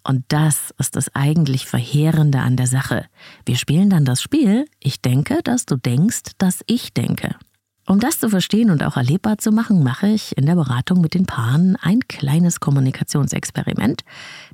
Und 0.07 0.23
das 0.27 0.71
ist 0.77 0.95
das 0.95 1.13
eigentlich 1.15 1.65
Verheerende 1.65 2.39
an 2.39 2.55
der 2.55 2.67
Sache. 2.67 3.07
Wir 3.43 3.55
spielen 3.55 3.89
dann 3.89 4.05
das 4.05 4.21
Spiel, 4.21 4.65
ich 4.79 5.01
denke, 5.01 5.41
dass 5.43 5.65
du 5.65 5.77
denkst, 5.77 6.33
dass 6.37 6.63
ich 6.67 6.93
denke. 6.93 7.35
Um 7.87 7.99
das 7.99 8.19
zu 8.19 8.29
verstehen 8.29 8.71
und 8.71 8.83
auch 8.83 8.97
erlebbar 8.97 9.37
zu 9.37 9.51
machen, 9.51 9.83
mache 9.83 10.07
ich 10.07 10.35
in 10.37 10.47
der 10.47 10.55
Beratung 10.55 11.01
mit 11.01 11.13
den 11.13 11.27
Paaren 11.27 11.77
ein 11.79 11.99
kleines 12.07 12.59
Kommunikationsexperiment, 12.59 14.03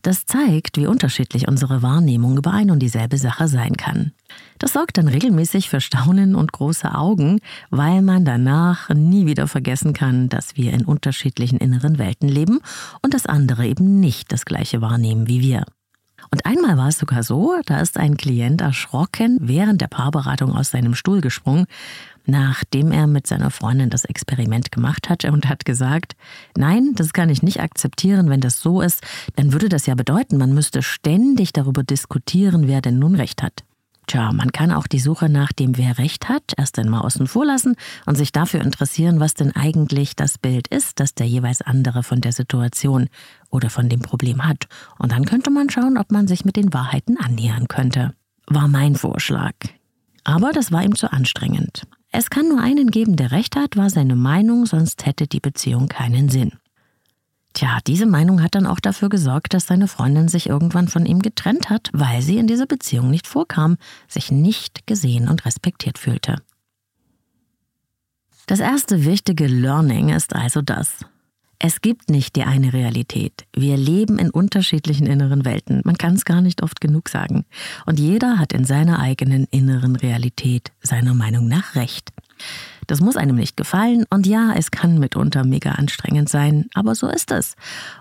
das 0.02 0.26
zeigt, 0.26 0.76
wie 0.76 0.86
unterschiedlich 0.86 1.48
unsere 1.48 1.82
Wahrnehmung 1.82 2.38
über 2.38 2.52
ein 2.52 2.72
und 2.72 2.80
dieselbe 2.80 3.18
Sache 3.18 3.48
sein 3.48 3.78
kann. 3.78 4.12
Das 4.60 4.74
sorgt 4.74 4.98
dann 4.98 5.08
regelmäßig 5.08 5.70
für 5.70 5.80
Staunen 5.80 6.36
und 6.36 6.52
große 6.52 6.94
Augen, 6.94 7.40
weil 7.70 8.02
man 8.02 8.26
danach 8.26 8.90
nie 8.90 9.26
wieder 9.26 9.48
vergessen 9.48 9.94
kann, 9.94 10.28
dass 10.28 10.58
wir 10.58 10.74
in 10.74 10.84
unterschiedlichen 10.84 11.58
inneren 11.58 12.00
Welten 12.00 12.28
leben 12.28 12.60
und 13.02 13.14
das 13.14 13.28
andere 13.28 13.66
eben 13.66 14.02
nicht 14.02 14.34
das 14.34 14.44
gleiche 14.44 14.82
wahrnehmen 14.82 15.30
wie 15.30 15.40
wir. 15.40 15.66
Und 16.32 16.46
einmal 16.46 16.78
war 16.78 16.88
es 16.88 16.98
sogar 16.98 17.24
so, 17.24 17.56
da 17.66 17.82
ist 17.82 17.98
ein 17.98 18.16
Klient 18.16 18.62
erschrocken 18.62 19.38
während 19.42 19.82
der 19.82 19.88
Paarberatung 19.88 20.56
aus 20.56 20.72
seinem 20.72 20.96
Stuhl 20.96 21.20
gesprungen, 21.20 21.66
nachdem 22.26 22.94
er 22.94 23.06
mit 23.06 23.28
seiner 23.28 23.52
Freundin 23.52 23.90
das 23.90 24.06
Experiment 24.06 24.72
gemacht 24.72 25.10
hatte 25.10 25.34
und 25.34 25.50
hat 25.50 25.66
gesagt, 25.66 26.16
nein, 26.56 26.94
das 26.96 27.12
kann 27.12 27.30
ich 27.30 27.44
nicht 27.44 27.60
akzeptieren, 27.60 28.30
wenn 28.30 28.40
das 28.40 28.62
so 28.62 28.80
ist, 28.80 29.02
dann 29.36 29.52
würde 29.52 29.68
das 29.68 29.88
ja 29.88 29.96
bedeuten, 29.96 30.38
man 30.38 30.54
müsste 30.54 30.82
ständig 30.82 31.52
darüber 31.52 31.84
diskutieren, 31.84 32.68
wer 32.68 32.80
denn 32.80 32.98
nun 32.98 33.16
recht 33.16 33.44
hat. 33.44 33.64
Tja, 34.12 34.34
man 34.34 34.52
kann 34.52 34.74
auch 34.74 34.88
die 34.88 35.00
Suche 35.00 35.30
nach 35.30 35.54
dem, 35.54 35.78
wer 35.78 35.98
recht 35.98 36.28
hat, 36.28 36.52
erst 36.58 36.78
einmal 36.78 37.04
außen 37.04 37.28
vor 37.28 37.46
lassen 37.46 37.78
und 38.06 38.18
sich 38.18 38.34
dafür 38.34 38.60
interessieren, 38.60 39.22
was 39.22 39.36
denn 39.36 39.56
eigentlich 39.56 40.18
das 40.18 40.38
Bild 40.38 40.68
ist, 40.68 41.00
das 41.00 41.16
der 41.16 41.28
jeweils 41.28 41.62
andere 41.62 42.04
von 42.04 42.20
der 42.20 42.34
Situation 42.34 43.08
oder 43.52 43.70
von 43.70 43.88
dem 43.88 44.02
Problem 44.02 44.46
hat. 44.46 44.68
Und 45.00 45.14
dann 45.14 45.24
könnte 45.24 45.50
man 45.50 45.70
schauen, 45.70 45.98
ob 45.98 46.12
man 46.12 46.28
sich 46.28 46.44
mit 46.44 46.58
den 46.58 46.74
Wahrheiten 46.74 47.16
annähern 47.16 47.70
könnte. 47.70 48.14
War 48.48 48.68
mein 48.68 48.96
Vorschlag. 48.96 49.54
Aber 50.26 50.52
das 50.52 50.74
war 50.74 50.84
ihm 50.84 50.96
zu 50.96 51.10
anstrengend. 51.14 51.88
Es 52.12 52.30
kann 52.30 52.50
nur 52.50 52.60
einen 52.60 52.92
geben, 52.92 53.16
der 53.16 53.32
recht 53.32 53.56
hat, 53.56 53.78
war 53.78 53.90
seine 53.90 54.18
Meinung, 54.18 54.66
sonst 54.66 55.06
hätte 55.06 55.26
die 55.26 55.40
Beziehung 55.40 55.88
keinen 55.88 56.28
Sinn. 56.28 56.52
Tja, 57.54 57.80
diese 57.86 58.06
Meinung 58.06 58.42
hat 58.42 58.56
dann 58.56 58.66
auch 58.66 58.80
dafür 58.80 59.10
gesorgt, 59.10 59.54
dass 59.54 59.68
seine 59.68 59.88
Freundin 59.88 60.28
sich 60.30 60.48
irgendwann 60.48 60.88
von 60.88 61.06
ihm 61.06 61.20
getrennt 61.20 61.70
hat, 61.70 61.90
weil 61.92 62.22
sie 62.22 62.38
in 62.38 62.48
dieser 62.48 62.66
Beziehung 62.66 63.10
nicht 63.10 63.28
vorkam, 63.28 63.78
sich 64.08 64.32
nicht 64.32 64.88
gesehen 64.88 65.28
und 65.28 65.46
respektiert 65.46 65.98
fühlte. 65.98 66.38
Das 68.48 68.60
erste 68.60 69.06
wichtige 69.06 69.48
Learning 69.48 70.10
ist 70.10 70.36
also 70.36 70.62
das. 70.62 71.06
Es 71.64 71.82
gibt 71.82 72.10
nicht 72.10 72.36
die 72.36 72.44
eine 72.44 72.74
Realität. 72.74 73.46
Wir 73.56 73.78
leben 73.78 74.18
in 74.18 74.32
unterschiedlichen 74.32 75.06
inneren 75.06 75.46
Welten. 75.46 75.82
Man 75.84 75.96
kann 75.96 76.16
es 76.16 76.26
gar 76.26 76.42
nicht 76.42 76.64
oft 76.64 76.82
genug 76.82 77.08
sagen. 77.08 77.46
Und 77.86 78.00
jeder 78.00 78.40
hat 78.40 78.52
in 78.52 78.66
seiner 78.66 78.98
eigenen 78.98 79.46
inneren 79.52 79.96
Realität 79.96 80.72
seiner 80.82 81.14
Meinung 81.14 81.48
nach 81.48 81.76
recht. 81.76 82.12
Das 82.88 83.00
muss 83.00 83.16
einem 83.16 83.36
nicht 83.36 83.56
gefallen 83.58 84.06
und 84.10 84.28
ja, 84.28 84.54
es 84.54 84.72
kann 84.72 85.00
mitunter 85.00 85.46
mega 85.46 85.72
anstrengend 85.72 86.30
sein, 86.30 86.68
aber 86.74 86.96
so 86.96 87.08
ist 87.08 87.32
es. 87.32 87.56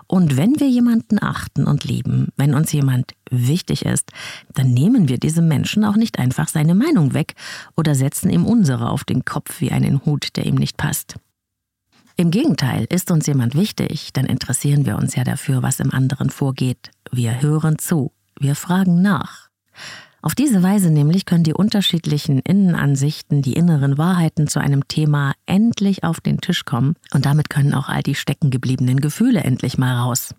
Und 0.07 0.37
wenn 0.37 0.59
wir 0.59 0.67
jemanden 0.67 1.21
achten 1.21 1.65
und 1.65 1.83
lieben, 1.83 2.29
wenn 2.35 2.53
uns 2.53 2.71
jemand 2.71 3.13
wichtig 3.29 3.85
ist, 3.85 4.11
dann 4.53 4.71
nehmen 4.71 5.07
wir 5.07 5.17
diesem 5.17 5.47
Menschen 5.47 5.85
auch 5.85 5.95
nicht 5.95 6.19
einfach 6.19 6.47
seine 6.47 6.75
Meinung 6.75 7.13
weg 7.13 7.35
oder 7.77 7.95
setzen 7.95 8.29
ihm 8.29 8.45
unsere 8.45 8.89
auf 8.89 9.03
den 9.03 9.23
Kopf 9.23 9.61
wie 9.61 9.71
einen 9.71 10.03
Hut, 10.05 10.35
der 10.35 10.45
ihm 10.45 10.55
nicht 10.55 10.77
passt. 10.77 11.15
Im 12.17 12.29
Gegenteil, 12.29 12.85
ist 12.89 13.09
uns 13.09 13.25
jemand 13.27 13.55
wichtig, 13.55 14.13
dann 14.13 14.25
interessieren 14.25 14.85
wir 14.85 14.97
uns 14.97 15.15
ja 15.15 15.23
dafür, 15.23 15.63
was 15.63 15.79
im 15.79 15.91
anderen 15.91 16.29
vorgeht. 16.29 16.91
Wir 17.11 17.41
hören 17.41 17.79
zu, 17.79 18.11
wir 18.39 18.55
fragen 18.55 19.01
nach. 19.01 19.49
Auf 20.23 20.35
diese 20.35 20.61
Weise 20.61 20.91
nämlich 20.91 21.25
können 21.25 21.43
die 21.43 21.53
unterschiedlichen 21.53 22.39
Innenansichten, 22.39 23.41
die 23.41 23.53
inneren 23.53 23.97
Wahrheiten 23.97 24.47
zu 24.47 24.59
einem 24.59 24.87
Thema 24.87 25.33
endlich 25.47 26.03
auf 26.03 26.21
den 26.21 26.39
Tisch 26.39 26.63
kommen 26.63 26.95
und 27.11 27.25
damit 27.25 27.49
können 27.49 27.73
auch 27.73 27.89
all 27.89 28.03
die 28.03 28.15
steckengebliebenen 28.15 29.01
Gefühle 29.01 29.41
endlich 29.41 29.79
mal 29.79 29.95
raus. 29.95 30.35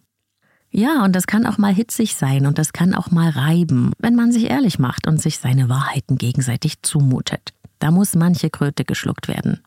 Ja, 0.70 1.04
und 1.04 1.14
das 1.14 1.26
kann 1.26 1.46
auch 1.46 1.58
mal 1.58 1.74
hitzig 1.74 2.14
sein 2.14 2.46
und 2.46 2.58
das 2.58 2.72
kann 2.72 2.94
auch 2.94 3.10
mal 3.10 3.28
reiben, 3.28 3.92
wenn 3.98 4.14
man 4.14 4.32
sich 4.32 4.48
ehrlich 4.48 4.78
macht 4.78 5.06
und 5.06 5.20
sich 5.20 5.38
seine 5.38 5.68
Wahrheiten 5.68 6.16
gegenseitig 6.16 6.80
zumutet. 6.82 7.52
Da 7.78 7.90
muss 7.90 8.14
manche 8.14 8.50
Kröte 8.50 8.84
geschluckt 8.84 9.28
werden. 9.28 9.60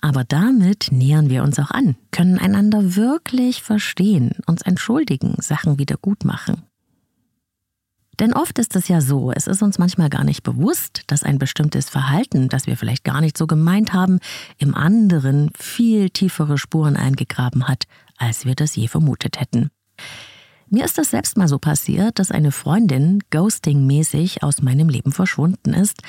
Aber 0.00 0.24
damit 0.24 0.88
nähern 0.90 1.30
wir 1.30 1.42
uns 1.42 1.58
auch 1.58 1.70
an, 1.70 1.96
können 2.10 2.38
einander 2.38 2.96
wirklich 2.96 3.62
verstehen, 3.62 4.32
uns 4.46 4.62
entschuldigen, 4.62 5.36
Sachen 5.38 5.78
wieder 5.78 5.96
gut 5.96 6.24
machen. 6.24 6.62
Denn 8.18 8.32
oft 8.32 8.58
ist 8.58 8.74
es 8.76 8.88
ja 8.88 9.00
so, 9.00 9.30
es 9.30 9.46
ist 9.46 9.62
uns 9.62 9.78
manchmal 9.78 10.08
gar 10.08 10.24
nicht 10.24 10.42
bewusst, 10.42 11.02
dass 11.06 11.22
ein 11.22 11.38
bestimmtes 11.38 11.90
Verhalten, 11.90 12.48
das 12.48 12.66
wir 12.66 12.76
vielleicht 12.76 13.04
gar 13.04 13.20
nicht 13.20 13.36
so 13.36 13.46
gemeint 13.46 13.92
haben, 13.92 14.20
im 14.58 14.74
anderen 14.74 15.50
viel 15.54 16.10
tiefere 16.10 16.56
Spuren 16.56 16.96
eingegraben 16.96 17.68
hat, 17.68 17.84
als 18.16 18.46
wir 18.46 18.54
das 18.54 18.74
je 18.74 18.88
vermutet 18.88 19.38
hätten. 19.38 19.70
Mir 20.68 20.84
ist 20.84 20.98
das 20.98 21.10
selbst 21.10 21.36
mal 21.36 21.46
so 21.46 21.58
passiert, 21.58 22.18
dass 22.18 22.32
eine 22.32 22.50
Freundin 22.50 23.20
ghosting-mäßig 23.30 24.42
aus 24.42 24.62
meinem 24.62 24.88
Leben 24.88 25.12
verschwunden 25.12 25.74
ist, 25.74 26.02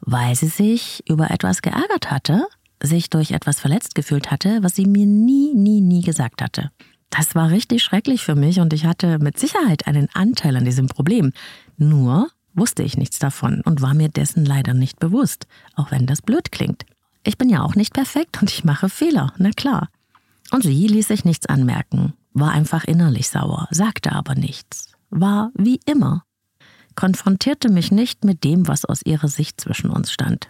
weil 0.00 0.36
sie 0.36 0.46
sich 0.46 1.02
über 1.08 1.30
etwas 1.32 1.62
geärgert 1.62 2.12
hatte, 2.12 2.46
sich 2.80 3.10
durch 3.10 3.32
etwas 3.32 3.58
verletzt 3.58 3.94
gefühlt 3.94 4.30
hatte, 4.30 4.62
was 4.62 4.76
sie 4.76 4.86
mir 4.86 5.06
nie, 5.06 5.54
nie, 5.54 5.80
nie 5.80 6.02
gesagt 6.02 6.42
hatte. 6.42 6.70
Das 7.16 7.36
war 7.36 7.50
richtig 7.50 7.84
schrecklich 7.84 8.24
für 8.24 8.34
mich 8.34 8.58
und 8.58 8.72
ich 8.72 8.86
hatte 8.86 9.20
mit 9.20 9.38
Sicherheit 9.38 9.86
einen 9.86 10.08
Anteil 10.14 10.56
an 10.56 10.64
diesem 10.64 10.88
Problem. 10.88 11.32
Nur 11.76 12.28
wusste 12.54 12.82
ich 12.82 12.96
nichts 12.96 13.20
davon 13.20 13.60
und 13.60 13.82
war 13.82 13.94
mir 13.94 14.08
dessen 14.08 14.44
leider 14.44 14.74
nicht 14.74 14.98
bewusst, 14.98 15.46
auch 15.76 15.92
wenn 15.92 16.06
das 16.06 16.22
blöd 16.22 16.50
klingt. 16.50 16.84
Ich 17.22 17.38
bin 17.38 17.48
ja 17.48 17.62
auch 17.62 17.76
nicht 17.76 17.94
perfekt 17.94 18.42
und 18.42 18.50
ich 18.50 18.64
mache 18.64 18.88
Fehler, 18.88 19.32
na 19.38 19.50
klar. 19.50 19.90
Und 20.50 20.64
sie 20.64 20.88
ließ 20.88 21.06
sich 21.06 21.24
nichts 21.24 21.46
anmerken, 21.46 22.14
war 22.32 22.50
einfach 22.50 22.82
innerlich 22.82 23.28
sauer, 23.28 23.68
sagte 23.70 24.10
aber 24.10 24.34
nichts, 24.34 24.88
war 25.10 25.52
wie 25.54 25.78
immer, 25.86 26.24
konfrontierte 26.96 27.70
mich 27.70 27.92
nicht 27.92 28.24
mit 28.24 28.42
dem, 28.42 28.66
was 28.66 28.84
aus 28.84 29.02
ihrer 29.04 29.28
Sicht 29.28 29.60
zwischen 29.60 29.90
uns 29.90 30.10
stand. 30.10 30.48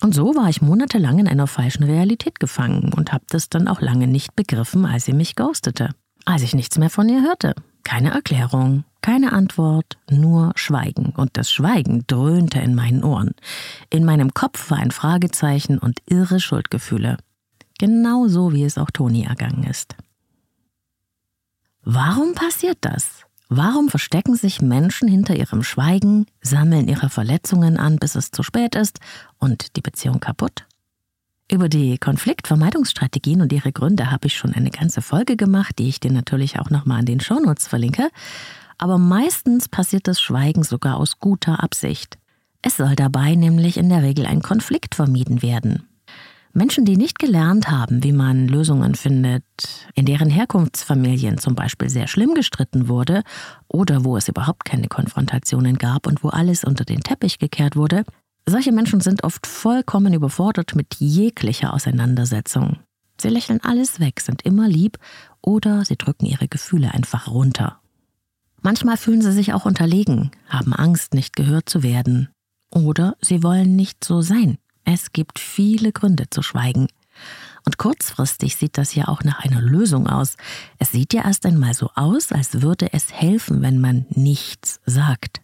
Und 0.00 0.14
so 0.14 0.34
war 0.34 0.48
ich 0.48 0.60
monatelang 0.60 1.18
in 1.18 1.28
einer 1.28 1.46
falschen 1.46 1.84
Realität 1.84 2.38
gefangen 2.38 2.92
und 2.94 3.12
habe 3.12 3.24
das 3.28 3.48
dann 3.48 3.66
auch 3.66 3.80
lange 3.80 4.06
nicht 4.06 4.36
begriffen, 4.36 4.84
als 4.84 5.06
sie 5.06 5.12
mich 5.12 5.36
ghostete. 5.36 5.90
Als 6.24 6.42
ich 6.42 6.54
nichts 6.54 6.76
mehr 6.78 6.90
von 6.90 7.08
ihr 7.08 7.22
hörte. 7.22 7.54
Keine 7.82 8.10
Erklärung, 8.10 8.84
keine 9.00 9.32
Antwort, 9.32 9.96
nur 10.10 10.52
Schweigen. 10.56 11.12
Und 11.16 11.36
das 11.36 11.50
Schweigen 11.50 12.04
dröhnte 12.08 12.58
in 12.58 12.74
meinen 12.74 13.04
Ohren. 13.04 13.34
In 13.90 14.04
meinem 14.04 14.34
Kopf 14.34 14.70
war 14.70 14.78
ein 14.78 14.90
Fragezeichen 14.90 15.78
und 15.78 16.00
irre 16.06 16.40
Schuldgefühle. 16.40 17.16
Genauso 17.78 18.52
wie 18.52 18.64
es 18.64 18.78
auch 18.78 18.90
Toni 18.90 19.22
ergangen 19.24 19.64
ist. 19.64 19.94
Warum 21.82 22.34
passiert 22.34 22.78
das? 22.80 23.15
Warum 23.48 23.88
verstecken 23.88 24.34
sich 24.34 24.60
Menschen 24.60 25.08
hinter 25.08 25.36
ihrem 25.36 25.62
Schweigen, 25.62 26.26
sammeln 26.40 26.88
ihre 26.88 27.10
Verletzungen 27.10 27.76
an, 27.76 27.96
bis 27.96 28.16
es 28.16 28.32
zu 28.32 28.42
spät 28.42 28.74
ist 28.74 28.98
und 29.38 29.76
die 29.76 29.82
Beziehung 29.82 30.18
kaputt? 30.18 30.64
Über 31.50 31.68
die 31.68 31.96
Konfliktvermeidungsstrategien 31.98 33.40
und 33.40 33.52
ihre 33.52 33.70
Gründe 33.70 34.10
habe 34.10 34.26
ich 34.26 34.36
schon 34.36 34.52
eine 34.52 34.70
ganze 34.70 35.00
Folge 35.00 35.36
gemacht, 35.36 35.78
die 35.78 35.88
ich 35.88 36.00
dir 36.00 36.10
natürlich 36.10 36.58
auch 36.58 36.70
nochmal 36.70 37.00
an 37.00 37.06
den 37.06 37.20
Shownotes 37.20 37.68
verlinke. 37.68 38.10
Aber 38.78 38.98
meistens 38.98 39.68
passiert 39.68 40.08
das 40.08 40.20
Schweigen 40.20 40.64
sogar 40.64 40.96
aus 40.96 41.20
guter 41.20 41.62
Absicht. 41.62 42.18
Es 42.62 42.76
soll 42.76 42.96
dabei 42.96 43.36
nämlich 43.36 43.76
in 43.76 43.88
der 43.88 44.02
Regel 44.02 44.26
ein 44.26 44.42
Konflikt 44.42 44.96
vermieden 44.96 45.40
werden. 45.40 45.86
Menschen, 46.56 46.86
die 46.86 46.96
nicht 46.96 47.18
gelernt 47.18 47.70
haben, 47.70 48.02
wie 48.02 48.12
man 48.12 48.48
Lösungen 48.48 48.94
findet, 48.94 49.44
in 49.94 50.06
deren 50.06 50.30
Herkunftsfamilien 50.30 51.36
zum 51.36 51.54
Beispiel 51.54 51.90
sehr 51.90 52.08
schlimm 52.08 52.32
gestritten 52.32 52.88
wurde 52.88 53.24
oder 53.68 54.06
wo 54.06 54.16
es 54.16 54.26
überhaupt 54.26 54.64
keine 54.64 54.88
Konfrontationen 54.88 55.76
gab 55.76 56.06
und 56.06 56.24
wo 56.24 56.30
alles 56.30 56.64
unter 56.64 56.86
den 56.86 57.00
Teppich 57.00 57.38
gekehrt 57.38 57.76
wurde, 57.76 58.04
solche 58.46 58.72
Menschen 58.72 59.02
sind 59.02 59.22
oft 59.22 59.46
vollkommen 59.46 60.14
überfordert 60.14 60.74
mit 60.74 60.94
jeglicher 60.94 61.74
Auseinandersetzung. 61.74 62.78
Sie 63.20 63.28
lächeln 63.28 63.60
alles 63.62 64.00
weg, 64.00 64.20
sind 64.20 64.40
immer 64.40 64.66
lieb 64.66 64.96
oder 65.42 65.84
sie 65.84 65.96
drücken 65.96 66.24
ihre 66.24 66.48
Gefühle 66.48 66.94
einfach 66.94 67.28
runter. 67.28 67.80
Manchmal 68.62 68.96
fühlen 68.96 69.20
sie 69.20 69.32
sich 69.32 69.52
auch 69.52 69.66
unterlegen, 69.66 70.30
haben 70.48 70.72
Angst, 70.72 71.12
nicht 71.12 71.36
gehört 71.36 71.68
zu 71.68 71.82
werden. 71.82 72.30
Oder 72.70 73.14
sie 73.20 73.42
wollen 73.42 73.76
nicht 73.76 74.02
so 74.02 74.22
sein. 74.22 74.56
Es 74.86 75.12
gibt 75.12 75.40
viele 75.40 75.92
Gründe 75.92 76.30
zu 76.30 76.42
schweigen. 76.42 76.86
Und 77.64 77.76
kurzfristig 77.76 78.54
sieht 78.54 78.78
das 78.78 78.94
ja 78.94 79.08
auch 79.08 79.24
nach 79.24 79.40
einer 79.40 79.60
Lösung 79.60 80.06
aus. 80.06 80.36
Es 80.78 80.92
sieht 80.92 81.12
ja 81.12 81.24
erst 81.24 81.44
einmal 81.44 81.74
so 81.74 81.90
aus, 81.96 82.30
als 82.30 82.62
würde 82.62 82.92
es 82.92 83.12
helfen, 83.12 83.62
wenn 83.62 83.80
man 83.80 84.06
nichts 84.10 84.80
sagt. 84.86 85.40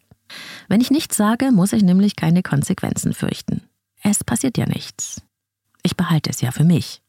Wenn 0.68 0.80
ich 0.80 0.92
nichts 0.92 1.16
sage, 1.16 1.50
muss 1.50 1.72
ich 1.72 1.82
nämlich 1.82 2.14
keine 2.14 2.42
Konsequenzen 2.42 3.12
fürchten. 3.12 3.62
Es 4.00 4.22
passiert 4.22 4.56
ja 4.56 4.66
nichts. 4.66 5.22
Ich 5.82 5.96
behalte 5.96 6.30
es 6.30 6.40
ja 6.40 6.52
für 6.52 6.64
mich. 6.64 7.02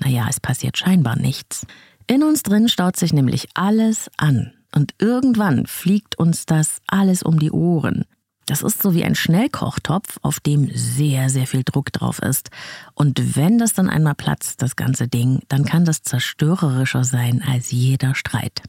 Naja, 0.00 0.26
es 0.28 0.40
passiert 0.40 0.76
scheinbar 0.76 1.16
nichts. 1.16 1.64
In 2.08 2.24
uns 2.24 2.42
drin 2.42 2.68
staut 2.68 2.96
sich 2.96 3.12
nämlich 3.12 3.48
alles 3.54 4.10
an. 4.16 4.52
Und 4.74 4.94
irgendwann 4.98 5.66
fliegt 5.66 6.18
uns 6.18 6.44
das 6.44 6.80
alles 6.88 7.22
um 7.22 7.38
die 7.38 7.52
Ohren. 7.52 8.04
Das 8.48 8.62
ist 8.62 8.82
so 8.82 8.94
wie 8.94 9.04
ein 9.04 9.14
Schnellkochtopf, 9.14 10.18
auf 10.22 10.40
dem 10.40 10.70
sehr, 10.74 11.28
sehr 11.28 11.46
viel 11.46 11.64
Druck 11.64 11.92
drauf 11.92 12.18
ist. 12.18 12.48
Und 12.94 13.36
wenn 13.36 13.58
das 13.58 13.74
dann 13.74 13.90
einmal 13.90 14.14
platzt, 14.14 14.62
das 14.62 14.74
ganze 14.74 15.06
Ding, 15.06 15.40
dann 15.48 15.66
kann 15.66 15.84
das 15.84 16.02
zerstörerischer 16.02 17.04
sein 17.04 17.44
als 17.46 17.70
jeder 17.70 18.14
Streit. 18.14 18.62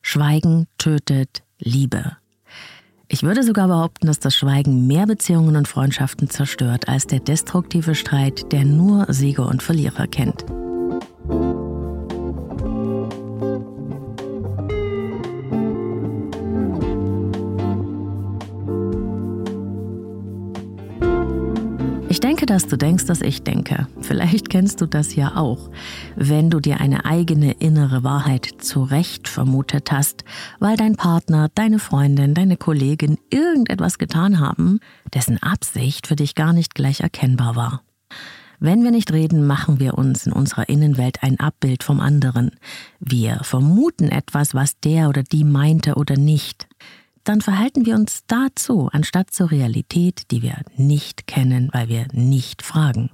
Schweigen 0.00 0.66
tötet 0.78 1.42
Liebe. 1.58 2.16
Ich 3.06 3.22
würde 3.22 3.42
sogar 3.42 3.68
behaupten, 3.68 4.06
dass 4.06 4.18
das 4.18 4.34
Schweigen 4.34 4.86
mehr 4.86 5.06
Beziehungen 5.06 5.56
und 5.56 5.68
Freundschaften 5.68 6.30
zerstört 6.30 6.88
als 6.88 7.06
der 7.06 7.20
destruktive 7.20 7.94
Streit, 7.94 8.50
der 8.50 8.64
nur 8.64 9.04
Sieger 9.12 9.46
und 9.46 9.62
Verlierer 9.62 10.06
kennt. 10.06 10.46
Denke, 22.22 22.46
dass 22.46 22.66
du 22.68 22.76
denkst, 22.76 23.06
dass 23.06 23.20
ich 23.20 23.42
denke. 23.42 23.86
Vielleicht 24.00 24.48
kennst 24.48 24.80
du 24.80 24.86
das 24.86 25.14
ja 25.14 25.36
auch. 25.36 25.70
Wenn 26.14 26.50
du 26.50 26.60
dir 26.60 26.80
eine 26.80 27.04
eigene 27.04 27.52
innere 27.52 28.04
Wahrheit 28.04 28.48
zurecht 28.58 29.28
vermutet 29.28 29.90
hast, 29.90 30.24
weil 30.60 30.76
dein 30.76 30.96
Partner, 30.96 31.48
deine 31.54 31.78
Freundin, 31.78 32.34
deine 32.34 32.56
Kollegin 32.56 33.18
irgendetwas 33.30 33.98
getan 33.98 34.40
haben, 34.40 34.78
dessen 35.12 35.42
Absicht 35.42 36.06
für 36.06 36.16
dich 36.16 36.34
gar 36.34 36.52
nicht 36.52 36.74
gleich 36.74 37.00
erkennbar 37.00 37.56
war. 37.56 37.82
Wenn 38.60 38.84
wir 38.84 38.92
nicht 38.92 39.12
reden, 39.12 39.44
machen 39.44 39.80
wir 39.80 39.98
uns 39.98 40.24
in 40.24 40.32
unserer 40.32 40.68
Innenwelt 40.68 41.24
ein 41.24 41.40
Abbild 41.40 41.82
vom 41.82 41.98
anderen. 41.98 42.52
Wir 43.00 43.40
vermuten 43.42 44.08
etwas, 44.08 44.54
was 44.54 44.78
der 44.78 45.08
oder 45.08 45.24
die 45.24 45.42
meinte 45.42 45.96
oder 45.96 46.16
nicht 46.16 46.68
dann 47.24 47.40
verhalten 47.40 47.86
wir 47.86 47.94
uns 47.94 48.24
dazu, 48.26 48.88
anstatt 48.92 49.30
zur 49.30 49.50
Realität, 49.50 50.30
die 50.30 50.42
wir 50.42 50.56
nicht 50.76 51.26
kennen, 51.26 51.70
weil 51.72 51.88
wir 51.88 52.06
nicht 52.12 52.62
fragen. 52.62 53.10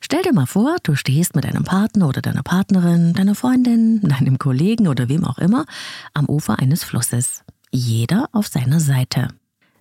Stell 0.00 0.22
dir 0.22 0.32
mal 0.32 0.46
vor, 0.46 0.76
du 0.82 0.94
stehst 0.94 1.34
mit 1.34 1.44
deinem 1.44 1.64
Partner 1.64 2.08
oder 2.08 2.22
deiner 2.22 2.42
Partnerin, 2.42 3.12
deiner 3.12 3.34
Freundin, 3.34 4.00
deinem 4.02 4.38
Kollegen 4.38 4.88
oder 4.88 5.08
wem 5.08 5.24
auch 5.24 5.38
immer 5.38 5.66
am 6.14 6.26
Ufer 6.26 6.58
eines 6.58 6.84
Flusses. 6.84 7.42
Jeder 7.72 8.28
auf 8.32 8.46
seiner 8.46 8.78
Seite. 8.78 9.28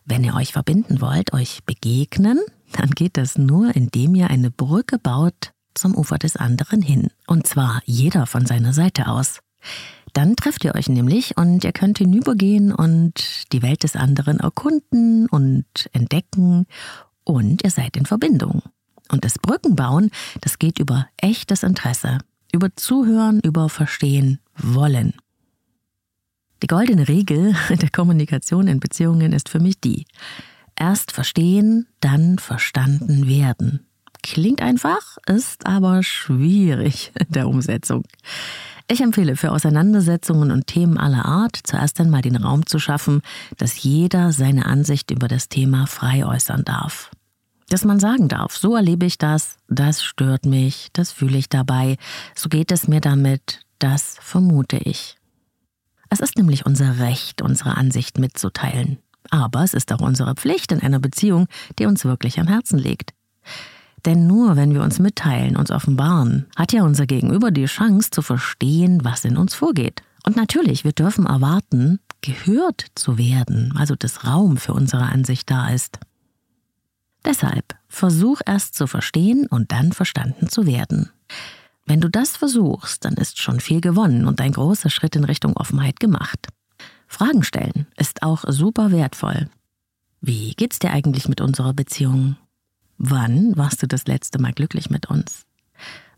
Wenn 0.05 0.23
ihr 0.23 0.33
euch 0.35 0.53
verbinden 0.53 1.01
wollt, 1.01 1.33
euch 1.33 1.63
begegnen, 1.65 2.39
dann 2.71 2.91
geht 2.91 3.17
das 3.17 3.37
nur, 3.37 3.75
indem 3.75 4.15
ihr 4.15 4.29
eine 4.29 4.51
Brücke 4.51 4.97
baut 4.97 5.51
zum 5.75 5.95
Ufer 5.95 6.17
des 6.17 6.37
anderen 6.37 6.81
hin. 6.81 7.09
Und 7.27 7.45
zwar 7.45 7.81
jeder 7.85 8.25
von 8.25 8.45
seiner 8.45 8.73
Seite 8.73 9.07
aus. 9.07 9.41
Dann 10.15 10.37
trefft 10.37 10.63
ihr 10.63 10.73
euch 10.75 10.87
nämlich 10.87 11.35
und 11.35 11.65
ihr 11.65 11.73
könnt 11.73 11.97
hinübergehen 11.97 12.71
und 12.71 13.51
die 13.51 13.61
Welt 13.61 13.83
des 13.83 13.97
anderen 13.97 14.39
erkunden 14.39 15.27
und 15.27 15.65
entdecken 15.91 16.67
und 17.25 17.65
ihr 17.65 17.69
seid 17.69 17.97
in 17.97 18.05
Verbindung. 18.05 18.61
Und 19.11 19.25
das 19.25 19.37
Brückenbauen, 19.37 20.11
das 20.39 20.57
geht 20.57 20.79
über 20.79 21.09
echtes 21.17 21.63
Interesse, 21.63 22.19
über 22.53 22.73
Zuhören, 22.77 23.41
über 23.41 23.67
Verstehen 23.67 24.39
wollen. 24.57 25.15
Die 26.63 26.67
goldene 26.67 27.09
Regel 27.09 27.53
der 27.69 27.89
Kommunikation 27.89 28.69
in 28.69 28.79
Beziehungen 28.79 29.33
ist 29.33 29.49
für 29.49 29.59
mich 29.59 29.81
die. 29.81 30.05
Erst 30.77 31.11
verstehen, 31.11 31.87
dann 31.99 32.39
verstanden 32.39 33.27
werden. 33.27 33.85
Klingt 34.23 34.61
einfach, 34.61 35.17
ist 35.27 35.65
aber 35.65 36.03
schwierig 36.03 37.11
in 37.19 37.33
der 37.33 37.49
Umsetzung. 37.49 38.05
Ich 38.87 39.01
empfehle 39.01 39.35
für 39.35 39.51
Auseinandersetzungen 39.51 40.51
und 40.51 40.67
Themen 40.67 40.99
aller 40.99 41.25
Art 41.25 41.57
zuerst 41.63 41.99
einmal 41.99 42.21
den 42.21 42.35
Raum 42.35 42.67
zu 42.67 42.77
schaffen, 42.77 43.21
dass 43.57 43.81
jeder 43.81 44.31
seine 44.31 44.67
Ansicht 44.67 45.09
über 45.09 45.27
das 45.27 45.49
Thema 45.49 45.87
frei 45.87 46.23
äußern 46.23 46.63
darf. 46.63 47.09
Dass 47.69 47.83
man 47.83 47.99
sagen 47.99 48.27
darf, 48.27 48.55
so 48.55 48.75
erlebe 48.75 49.07
ich 49.07 49.17
das, 49.17 49.57
das 49.67 50.03
stört 50.03 50.45
mich, 50.45 50.89
das 50.93 51.11
fühle 51.11 51.37
ich 51.39 51.49
dabei, 51.49 51.97
so 52.35 52.47
geht 52.47 52.71
es 52.71 52.87
mir 52.87 53.01
damit, 53.01 53.61
das 53.79 54.17
vermute 54.21 54.77
ich. 54.77 55.17
Es 56.11 56.19
ist 56.19 56.37
nämlich 56.37 56.67
unser 56.67 56.99
Recht, 56.99 57.41
unsere 57.41 57.77
Ansicht 57.77 58.19
mitzuteilen. 58.19 58.99
Aber 59.31 59.63
es 59.63 59.73
ist 59.73 59.91
auch 59.91 60.01
unsere 60.01 60.35
Pflicht 60.35 60.71
in 60.71 60.81
einer 60.81 60.99
Beziehung, 60.99 61.47
die 61.79 61.87
uns 61.87 62.05
wirklich 62.05 62.39
am 62.39 62.47
Herzen 62.47 62.77
liegt. 62.77 63.15
Denn 64.05 64.27
nur 64.27 64.55
wenn 64.55 64.73
wir 64.73 64.83
uns 64.83 64.99
mitteilen, 64.99 65.57
uns 65.57 65.71
offenbaren, 65.71 66.45
hat 66.55 66.73
ja 66.73 66.83
unser 66.83 67.07
Gegenüber 67.07 67.49
die 67.49 67.65
Chance 67.65 68.11
zu 68.11 68.21
verstehen, 68.21 69.03
was 69.03 69.25
in 69.25 69.35
uns 69.35 69.55
vorgeht. 69.55 70.03
Und 70.25 70.35
natürlich, 70.35 70.83
wir 70.83 70.91
dürfen 70.91 71.25
erwarten, 71.25 71.99
gehört 72.21 72.85
zu 72.95 73.17
werden, 73.17 73.73
also 73.75 73.95
dass 73.95 74.25
Raum 74.25 74.57
für 74.57 74.73
unsere 74.73 75.03
Ansicht 75.03 75.49
da 75.49 75.69
ist. 75.69 75.99
Deshalb 77.23 77.75
versuch 77.87 78.41
erst 78.45 78.75
zu 78.75 78.85
verstehen 78.85 79.47
und 79.47 79.71
dann 79.71 79.91
verstanden 79.91 80.49
zu 80.49 80.67
werden. 80.67 81.09
Wenn 81.87 82.01
du 82.01 82.09
das 82.09 82.37
versuchst, 82.37 83.05
dann 83.05 83.13
ist 83.13 83.41
schon 83.41 83.59
viel 83.59 83.81
gewonnen 83.81 84.25
und 84.25 84.41
ein 84.41 84.51
großer 84.51 84.89
Schritt 84.89 85.15
in 85.15 85.23
Richtung 85.23 85.55
Offenheit 85.57 85.99
gemacht. 85.99 86.47
Fragen 87.07 87.43
stellen 87.43 87.87
ist 87.97 88.23
auch 88.23 88.43
super 88.47 88.91
wertvoll. 88.91 89.49
Wie 90.21 90.53
geht's 90.53 90.79
dir 90.79 90.91
eigentlich 90.91 91.27
mit 91.27 91.41
unserer 91.41 91.73
Beziehung? 91.73 92.35
Wann 92.97 93.55
warst 93.57 93.83
du 93.83 93.87
das 93.87 94.07
letzte 94.07 94.39
Mal 94.39 94.53
glücklich 94.53 94.89
mit 94.89 95.09
uns? 95.09 95.45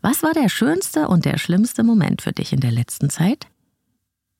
Was 0.00 0.22
war 0.22 0.32
der 0.32 0.48
schönste 0.48 1.08
und 1.08 1.24
der 1.24 1.38
schlimmste 1.38 1.82
Moment 1.82 2.22
für 2.22 2.32
dich 2.32 2.52
in 2.52 2.60
der 2.60 2.70
letzten 2.70 3.10
Zeit? 3.10 3.46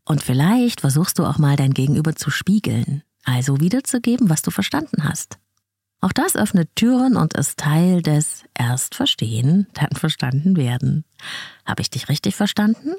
Und 0.05 0.23
vielleicht 0.23 0.81
versuchst 0.81 1.19
du 1.19 1.27
auch 1.27 1.39
mal 1.39 1.57
dein 1.57 1.75
Gegenüber 1.75 2.15
zu 2.15 2.31
spiegeln, 2.31 3.03
also 3.25 3.61
wiederzugeben, 3.61 4.31
was 4.31 4.43
du 4.43 4.51
verstanden 4.51 5.05
hast. 5.05 5.39
Auch 6.01 6.13
das 6.13 6.37
öffnet 6.37 6.71
Türen 6.77 7.17
und 7.17 7.35
ist 7.35 7.59
Teil 7.59 8.03
des 8.03 8.45
erst 8.55 8.95
verstehen, 8.95 9.67
dann 9.75 9.91
verstanden 9.91 10.57
werden. 10.57 11.05
Habe 11.65 11.83
ich 11.83 11.91
dich 11.91 12.09
richtig 12.09 12.37
verstanden? 12.37 12.95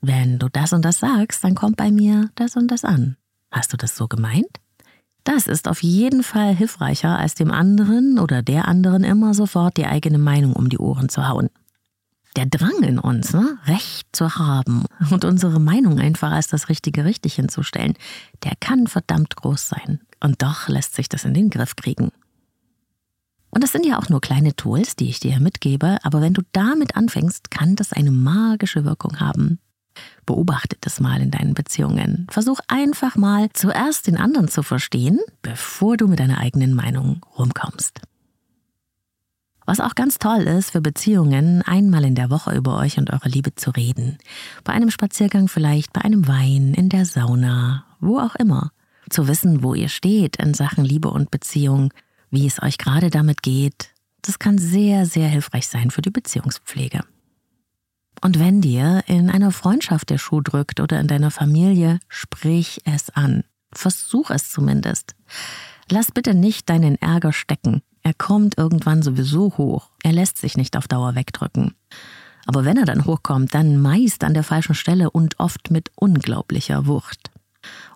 Wenn 0.00 0.38
du 0.38 0.48
das 0.48 0.72
und 0.72 0.82
das 0.84 1.00
sagst, 1.00 1.42
dann 1.42 1.54
kommt 1.54 1.76
bei 1.76 1.90
mir 1.90 2.30
das 2.36 2.56
und 2.56 2.68
das 2.68 2.84
an. 2.84 3.16
Hast 3.50 3.72
du 3.72 3.76
das 3.76 3.96
so 3.96 4.06
gemeint? 4.06 4.60
Das 5.24 5.46
ist 5.46 5.68
auf 5.68 5.82
jeden 5.82 6.22
Fall 6.22 6.54
hilfreicher, 6.54 7.18
als 7.18 7.34
dem 7.34 7.50
anderen 7.50 8.18
oder 8.18 8.42
der 8.42 8.68
anderen 8.68 9.04
immer 9.04 9.32
sofort 9.32 9.78
die 9.78 9.86
eigene 9.86 10.18
Meinung 10.18 10.52
um 10.52 10.68
die 10.68 10.78
Ohren 10.78 11.08
zu 11.08 11.26
hauen. 11.26 11.48
Der 12.36 12.46
Drang 12.46 12.82
in 12.82 12.98
uns, 12.98 13.32
ne, 13.32 13.58
Recht 13.64 14.08
zu 14.12 14.36
haben 14.36 14.84
und 15.10 15.24
unsere 15.24 15.60
Meinung 15.60 15.98
einfach 15.98 16.32
als 16.32 16.48
das 16.48 16.68
Richtige 16.68 17.04
richtig 17.04 17.34
hinzustellen, 17.34 17.94
der 18.42 18.52
kann 18.60 18.86
verdammt 18.86 19.36
groß 19.36 19.68
sein. 19.68 20.00
Und 20.20 20.42
doch 20.42 20.68
lässt 20.68 20.94
sich 20.94 21.08
das 21.08 21.24
in 21.24 21.32
den 21.32 21.48
Griff 21.48 21.76
kriegen. 21.76 22.10
Und 23.50 23.62
das 23.62 23.72
sind 23.72 23.86
ja 23.86 23.98
auch 23.98 24.08
nur 24.08 24.20
kleine 24.20 24.56
Tools, 24.56 24.96
die 24.96 25.08
ich 25.08 25.20
dir 25.20 25.38
mitgebe, 25.38 25.98
aber 26.02 26.20
wenn 26.20 26.34
du 26.34 26.42
damit 26.52 26.96
anfängst, 26.96 27.52
kann 27.52 27.76
das 27.76 27.92
eine 27.92 28.10
magische 28.10 28.84
Wirkung 28.84 29.20
haben. 29.20 29.60
Beobachte 30.26 30.76
das 30.80 31.00
mal 31.00 31.20
in 31.20 31.30
deinen 31.30 31.54
Beziehungen. 31.54 32.26
Versuch 32.30 32.60
einfach 32.68 33.16
mal 33.16 33.48
zuerst 33.52 34.06
den 34.06 34.16
anderen 34.16 34.48
zu 34.48 34.62
verstehen, 34.62 35.20
bevor 35.42 35.96
du 35.96 36.08
mit 36.08 36.20
deiner 36.20 36.38
eigenen 36.38 36.74
Meinung 36.74 37.24
rumkommst. 37.38 38.00
Was 39.66 39.80
auch 39.80 39.94
ganz 39.94 40.18
toll 40.18 40.42
ist 40.42 40.72
für 40.72 40.82
Beziehungen, 40.82 41.62
einmal 41.62 42.04
in 42.04 42.14
der 42.14 42.30
Woche 42.30 42.54
über 42.54 42.76
euch 42.78 42.98
und 42.98 43.10
eure 43.10 43.28
Liebe 43.28 43.54
zu 43.54 43.70
reden. 43.70 44.18
Bei 44.62 44.74
einem 44.74 44.90
Spaziergang 44.90 45.48
vielleicht, 45.48 45.92
bei 45.92 46.02
einem 46.02 46.28
Wein, 46.28 46.74
in 46.74 46.90
der 46.90 47.06
Sauna, 47.06 47.86
wo 48.00 48.18
auch 48.18 48.34
immer. 48.34 48.72
Zu 49.08 49.26
wissen, 49.26 49.62
wo 49.62 49.74
ihr 49.74 49.88
steht 49.88 50.36
in 50.36 50.54
Sachen 50.54 50.84
Liebe 50.84 51.10
und 51.10 51.30
Beziehung 51.30 51.90
wie 52.34 52.46
es 52.46 52.62
euch 52.62 52.76
gerade 52.78 53.10
damit 53.10 53.42
geht. 53.42 53.94
Das 54.22 54.38
kann 54.38 54.58
sehr, 54.58 55.06
sehr 55.06 55.28
hilfreich 55.28 55.68
sein 55.68 55.90
für 55.90 56.02
die 56.02 56.10
Beziehungspflege. 56.10 57.00
Und 58.24 58.38
wenn 58.38 58.62
dir 58.62 59.04
in 59.06 59.28
einer 59.28 59.52
Freundschaft 59.52 60.08
der 60.08 60.16
Schuh 60.16 60.40
drückt 60.40 60.80
oder 60.80 60.98
in 60.98 61.08
deiner 61.08 61.30
Familie, 61.30 62.00
sprich 62.08 62.80
es 62.86 63.10
an. 63.10 63.44
Versuch 63.70 64.30
es 64.30 64.50
zumindest. 64.50 65.14
Lass 65.90 66.10
bitte 66.10 66.32
nicht 66.32 66.70
deinen 66.70 66.96
Ärger 66.96 67.34
stecken. 67.34 67.82
Er 68.02 68.14
kommt 68.14 68.56
irgendwann 68.56 69.02
sowieso 69.02 69.58
hoch. 69.58 69.90
Er 70.02 70.14
lässt 70.14 70.38
sich 70.38 70.56
nicht 70.56 70.78
auf 70.78 70.88
Dauer 70.88 71.14
wegdrücken. 71.14 71.74
Aber 72.46 72.64
wenn 72.64 72.78
er 72.78 72.86
dann 72.86 73.04
hochkommt, 73.04 73.54
dann 73.54 73.76
meist 73.76 74.24
an 74.24 74.32
der 74.32 74.42
falschen 74.42 74.74
Stelle 74.74 75.10
und 75.10 75.38
oft 75.38 75.70
mit 75.70 75.90
unglaublicher 75.94 76.86
Wucht. 76.86 77.30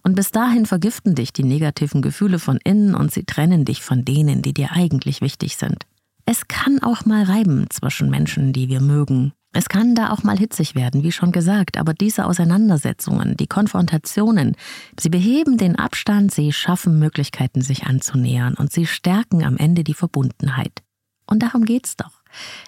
Und 0.02 0.14
bis 0.14 0.30
dahin 0.30 0.66
vergiften 0.66 1.14
dich 1.14 1.32
die 1.32 1.44
negativen 1.44 2.02
Gefühle 2.02 2.38
von 2.38 2.58
innen 2.64 2.94
und 2.94 3.12
sie 3.12 3.24
trennen 3.24 3.64
dich 3.64 3.82
von 3.82 4.04
denen, 4.04 4.42
die 4.42 4.52
dir 4.52 4.72
eigentlich 4.72 5.22
wichtig 5.22 5.56
sind. 5.56 5.86
Es 6.26 6.48
kann 6.48 6.82
auch 6.82 7.06
mal 7.06 7.24
reiben 7.24 7.64
zwischen 7.70 8.10
Menschen, 8.10 8.52
die 8.52 8.68
wir 8.68 8.82
mögen. 8.82 9.32
Es 9.52 9.68
kann 9.68 9.94
da 9.94 10.10
auch 10.10 10.22
mal 10.22 10.36
hitzig 10.36 10.74
werden, 10.74 11.02
wie 11.02 11.12
schon 11.12 11.32
gesagt, 11.32 11.78
aber 11.78 11.94
diese 11.94 12.26
Auseinandersetzungen, 12.26 13.36
die 13.36 13.46
Konfrontationen, 13.46 14.56
sie 15.00 15.08
beheben 15.08 15.56
den 15.56 15.76
Abstand, 15.76 16.32
sie 16.32 16.52
schaffen 16.52 16.98
Möglichkeiten, 16.98 17.62
sich 17.62 17.86
anzunähern 17.86 18.54
und 18.54 18.72
sie 18.72 18.86
stärken 18.86 19.42
am 19.42 19.56
Ende 19.56 19.84
die 19.84 19.94
Verbundenheit. 19.94 20.82
Und 21.26 21.42
darum 21.42 21.64
geht's 21.64 21.96
doch, 21.96 22.22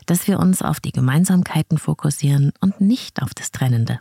dass 0.07 0.27
wir 0.27 0.39
uns 0.39 0.63
auf 0.63 0.81
die 0.81 0.93
Gemeinsamkeiten 0.93 1.79
fokussieren 1.79 2.53
und 2.61 2.81
nicht 2.81 3.23
auf 3.23 3.35
das 3.35 3.51
Trennende. 3.51 3.99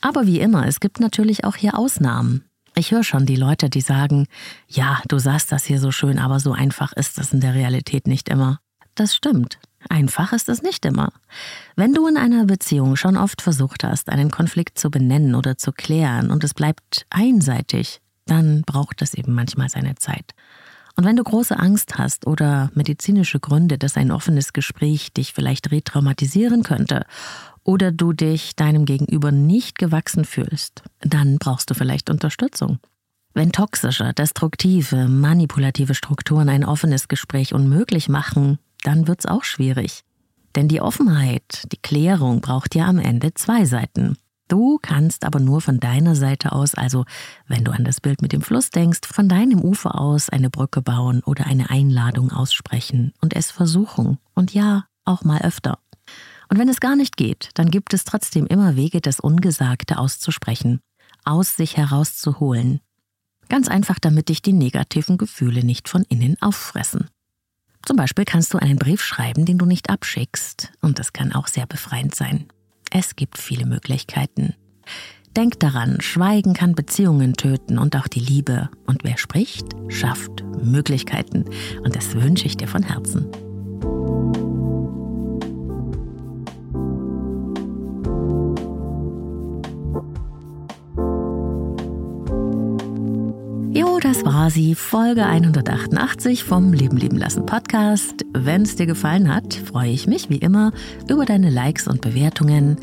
Aber 0.00 0.26
wie 0.26 0.40
immer, 0.40 0.66
es 0.66 0.80
gibt 0.80 1.00
natürlich 1.00 1.44
auch 1.44 1.56
hier 1.56 1.76
Ausnahmen. 1.76 2.44
Ich 2.74 2.92
höre 2.92 3.02
schon 3.02 3.26
die 3.26 3.36
Leute, 3.36 3.70
die 3.70 3.80
sagen, 3.80 4.26
ja, 4.68 5.00
du 5.08 5.18
sagst 5.18 5.50
das 5.50 5.64
hier 5.64 5.80
so 5.80 5.90
schön, 5.90 6.18
aber 6.18 6.38
so 6.38 6.52
einfach 6.52 6.92
ist 6.92 7.18
das 7.18 7.32
in 7.32 7.40
der 7.40 7.54
Realität 7.54 8.06
nicht 8.06 8.28
immer. 8.28 8.60
Das 8.94 9.14
stimmt. 9.14 9.58
Einfach 9.88 10.32
ist 10.32 10.48
es 10.48 10.62
nicht 10.62 10.84
immer. 10.84 11.12
Wenn 11.76 11.94
du 11.94 12.06
in 12.08 12.16
einer 12.16 12.46
Beziehung 12.46 12.96
schon 12.96 13.16
oft 13.16 13.42
versucht 13.42 13.84
hast, 13.84 14.08
einen 14.08 14.30
Konflikt 14.30 14.78
zu 14.78 14.90
benennen 14.90 15.34
oder 15.34 15.56
zu 15.56 15.72
klären 15.72 16.30
und 16.30 16.42
es 16.42 16.54
bleibt 16.54 17.06
einseitig, 17.10 18.00
dann 18.26 18.62
braucht 18.62 19.02
es 19.02 19.14
eben 19.14 19.34
manchmal 19.34 19.68
seine 19.68 19.94
Zeit. 19.94 20.34
Und 20.96 21.04
wenn 21.04 21.14
du 21.14 21.22
große 21.22 21.56
Angst 21.56 21.96
hast 21.96 22.26
oder 22.26 22.72
medizinische 22.74 23.38
Gründe, 23.38 23.78
dass 23.78 23.96
ein 23.96 24.10
offenes 24.10 24.52
Gespräch 24.52 25.12
dich 25.12 25.32
vielleicht 25.32 25.70
retraumatisieren 25.70 26.64
könnte 26.64 27.06
oder 27.62 27.92
du 27.92 28.12
dich 28.12 28.56
deinem 28.56 28.84
Gegenüber 28.84 29.30
nicht 29.30 29.78
gewachsen 29.78 30.24
fühlst, 30.24 30.82
dann 31.00 31.38
brauchst 31.38 31.70
du 31.70 31.74
vielleicht 31.74 32.10
Unterstützung. 32.10 32.80
Wenn 33.32 33.52
toxische, 33.52 34.12
destruktive, 34.12 35.06
manipulative 35.06 35.94
Strukturen 35.94 36.48
ein 36.48 36.64
offenes 36.64 37.06
Gespräch 37.06 37.54
unmöglich 37.54 38.08
machen, 38.08 38.58
dann 38.88 39.06
wird's 39.06 39.26
auch 39.26 39.44
schwierig. 39.44 40.02
Denn 40.56 40.66
die 40.66 40.80
Offenheit, 40.80 41.70
die 41.72 41.76
Klärung 41.76 42.40
braucht 42.40 42.74
ja 42.74 42.86
am 42.86 42.98
Ende 42.98 43.34
zwei 43.34 43.66
Seiten. 43.66 44.16
Du 44.48 44.78
kannst 44.80 45.26
aber 45.26 45.40
nur 45.40 45.60
von 45.60 45.78
deiner 45.78 46.16
Seite 46.16 46.52
aus, 46.52 46.74
also 46.74 47.04
wenn 47.46 47.64
du 47.64 47.72
an 47.72 47.84
das 47.84 48.00
Bild 48.00 48.22
mit 48.22 48.32
dem 48.32 48.40
Fluss 48.40 48.70
denkst, 48.70 49.00
von 49.04 49.28
deinem 49.28 49.60
Ufer 49.60 50.00
aus 50.00 50.30
eine 50.30 50.48
Brücke 50.48 50.80
bauen 50.80 51.22
oder 51.22 51.44
eine 51.44 51.68
Einladung 51.68 52.32
aussprechen 52.32 53.12
und 53.20 53.36
es 53.36 53.50
versuchen. 53.50 54.16
Und 54.34 54.54
ja, 54.54 54.86
auch 55.04 55.22
mal 55.22 55.42
öfter. 55.42 55.78
Und 56.48 56.58
wenn 56.58 56.70
es 56.70 56.80
gar 56.80 56.96
nicht 56.96 57.18
geht, 57.18 57.50
dann 57.54 57.70
gibt 57.70 57.92
es 57.92 58.04
trotzdem 58.04 58.46
immer 58.46 58.74
Wege, 58.74 59.02
das 59.02 59.20
Ungesagte 59.20 59.98
auszusprechen, 59.98 60.80
aus 61.24 61.56
sich 61.56 61.76
herauszuholen. 61.76 62.80
Ganz 63.50 63.68
einfach, 63.68 63.98
damit 63.98 64.30
dich 64.30 64.40
die 64.40 64.54
negativen 64.54 65.18
Gefühle 65.18 65.62
nicht 65.62 65.90
von 65.90 66.04
innen 66.04 66.40
auffressen. 66.40 67.10
Zum 67.84 67.96
Beispiel 67.96 68.24
kannst 68.24 68.52
du 68.52 68.58
einen 68.58 68.78
Brief 68.78 69.02
schreiben, 69.02 69.44
den 69.44 69.58
du 69.58 69.64
nicht 69.64 69.90
abschickst, 69.90 70.72
und 70.80 70.98
das 70.98 71.12
kann 71.12 71.32
auch 71.32 71.46
sehr 71.46 71.66
befreiend 71.66 72.14
sein. 72.14 72.46
Es 72.90 73.16
gibt 73.16 73.38
viele 73.38 73.66
Möglichkeiten. 73.66 74.54
Denk 75.36 75.60
daran, 75.60 76.00
Schweigen 76.00 76.54
kann 76.54 76.74
Beziehungen 76.74 77.34
töten 77.34 77.78
und 77.78 77.94
auch 77.96 78.08
die 78.08 78.20
Liebe. 78.20 78.70
Und 78.86 79.04
wer 79.04 79.18
spricht, 79.18 79.66
schafft 79.88 80.42
Möglichkeiten. 80.62 81.44
Und 81.84 81.94
das 81.94 82.14
wünsche 82.14 82.46
ich 82.46 82.56
dir 82.56 82.66
von 82.66 82.82
Herzen. 82.82 83.28
Das 94.08 94.24
war 94.24 94.50
sie, 94.50 94.74
Folge 94.74 95.26
188 95.26 96.44
vom 96.44 96.72
Leben 96.72 96.96
leben 96.96 97.18
lassen 97.18 97.44
Podcast. 97.44 98.24
Wenn 98.32 98.62
es 98.62 98.76
dir 98.76 98.86
gefallen 98.86 99.34
hat, 99.34 99.54
freue 99.54 99.90
ich 99.90 100.06
mich 100.06 100.30
wie 100.30 100.38
immer 100.38 100.72
über 101.10 101.24
deine 101.24 101.50
Likes 101.50 101.88
und 101.88 102.00
Bewertungen. 102.00 102.78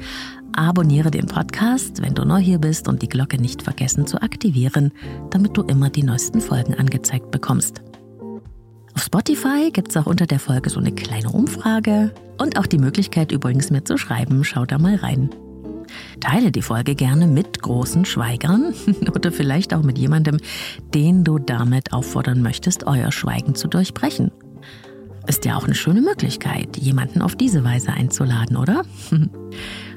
Abonniere 0.56 1.10
den 1.10 1.26
Podcast, 1.26 2.02
wenn 2.02 2.14
du 2.14 2.26
neu 2.26 2.40
hier 2.40 2.60
bist 2.60 2.88
und 2.88 3.02
die 3.02 3.10
Glocke 3.10 3.42
nicht 3.42 3.64
vergessen 3.64 4.06
zu 4.06 4.22
aktivieren, 4.22 4.92
damit 5.32 5.58
du 5.58 5.64
immer 5.64 5.90
die 5.90 6.04
neuesten 6.04 6.42
Folgen 6.42 6.76
angezeigt 6.76 7.32
bekommst. 7.32 7.82
Auf 8.94 9.04
Spotify 9.04 9.72
gibt 9.72 9.90
es 9.90 9.98
auch 9.98 10.06
unter 10.06 10.28
der 10.28 10.40
Folge 10.40 10.70
so 10.70 10.80
eine 10.80 10.92
kleine 10.92 11.32
Umfrage 11.32 12.14
und 12.38 12.60
auch 12.60 12.68
die 12.68 12.78
Möglichkeit 12.78 13.32
übrigens 13.32 13.72
mir 13.72 13.84
zu 13.84 13.98
schreiben. 13.98 14.44
Schau 14.44 14.66
da 14.66 14.78
mal 14.78 14.96
rein. 14.96 15.30
Teile 16.20 16.52
die 16.52 16.62
Folge 16.62 16.96
gerne 16.96 17.28
mit 17.28 17.62
großen 17.62 18.06
Schweigern 18.06 18.74
oder 19.16 19.32
vielleicht 19.32 19.74
auch 19.74 19.84
mit 19.84 19.98
jemandem, 19.98 20.38
den 20.94 21.24
du 21.24 21.40
damit 21.40 21.94
auffordern 21.94 22.42
möchtest, 22.42 22.86
euer 22.88 23.12
Schweigen 23.12 23.56
zu 23.56 23.68
durchbrechen. 23.68 24.32
Ist 25.28 25.46
ja 25.46 25.58
auch 25.58 25.64
eine 25.64 25.74
schöne 25.74 26.02
Möglichkeit, 26.02 26.78
jemanden 26.78 27.22
auf 27.22 27.36
diese 27.36 27.64
Weise 27.64 27.92
einzuladen, 27.92 28.58
oder? 28.58 28.84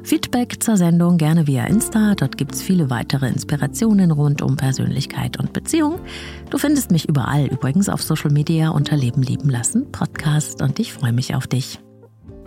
Feedback 0.02 0.62
zur 0.62 0.78
Sendung 0.78 1.18
gerne 1.18 1.46
via 1.46 1.64
Insta. 1.66 2.14
Dort 2.14 2.38
gibt 2.38 2.54
es 2.54 2.62
viele 2.62 2.88
weitere 2.88 3.28
Inspirationen 3.28 4.10
rund 4.10 4.40
um 4.40 4.56
Persönlichkeit 4.56 5.38
und 5.38 5.52
Beziehung. 5.52 6.00
Du 6.48 6.56
findest 6.56 6.90
mich 6.90 7.06
überall, 7.06 7.46
übrigens 7.46 7.90
auf 7.90 8.02
Social 8.02 8.30
Media 8.30 8.70
unter 8.70 8.96
Leben 8.96 9.22
lieben 9.22 9.50
lassen 9.50 9.92
Podcast 9.92 10.62
und 10.62 10.78
ich 10.78 10.94
freue 10.94 11.12
mich 11.12 11.34
auf 11.34 11.46
dich. 11.46 11.78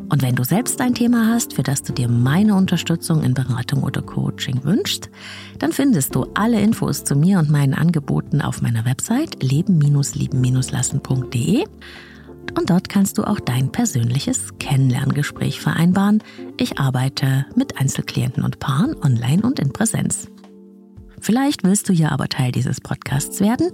Und 0.09 0.21
wenn 0.21 0.35
du 0.35 0.43
selbst 0.43 0.81
ein 0.81 0.93
Thema 0.93 1.27
hast, 1.27 1.53
für 1.53 1.63
das 1.63 1.83
du 1.83 1.93
dir 1.93 2.09
meine 2.09 2.55
Unterstützung 2.55 3.23
in 3.23 3.33
Beratung 3.33 3.83
oder 3.83 4.01
Coaching 4.01 4.63
wünschst, 4.63 5.09
dann 5.59 5.71
findest 5.71 6.15
du 6.15 6.25
alle 6.33 6.59
Infos 6.59 7.03
zu 7.03 7.15
mir 7.15 7.39
und 7.39 7.49
meinen 7.49 7.73
Angeboten 7.73 8.41
auf 8.41 8.61
meiner 8.61 8.85
Website 8.85 9.41
leben-lieben-lassen.de. 9.41 11.63
Und 12.57 12.69
dort 12.69 12.89
kannst 12.89 13.17
du 13.17 13.23
auch 13.23 13.39
dein 13.39 13.71
persönliches 13.71 14.57
Kennenlerngespräch 14.59 15.61
vereinbaren. 15.61 16.21
Ich 16.57 16.79
arbeite 16.79 17.45
mit 17.55 17.79
Einzelklienten 17.79 18.43
und 18.43 18.59
Paaren 18.59 18.95
online 19.01 19.43
und 19.43 19.59
in 19.59 19.71
Präsenz. 19.71 20.27
Vielleicht 21.19 21.63
willst 21.63 21.87
du 21.87 21.93
ja 21.93 22.09
aber 22.09 22.27
Teil 22.27 22.51
dieses 22.51 22.81
Podcasts 22.81 23.39
werden 23.39 23.71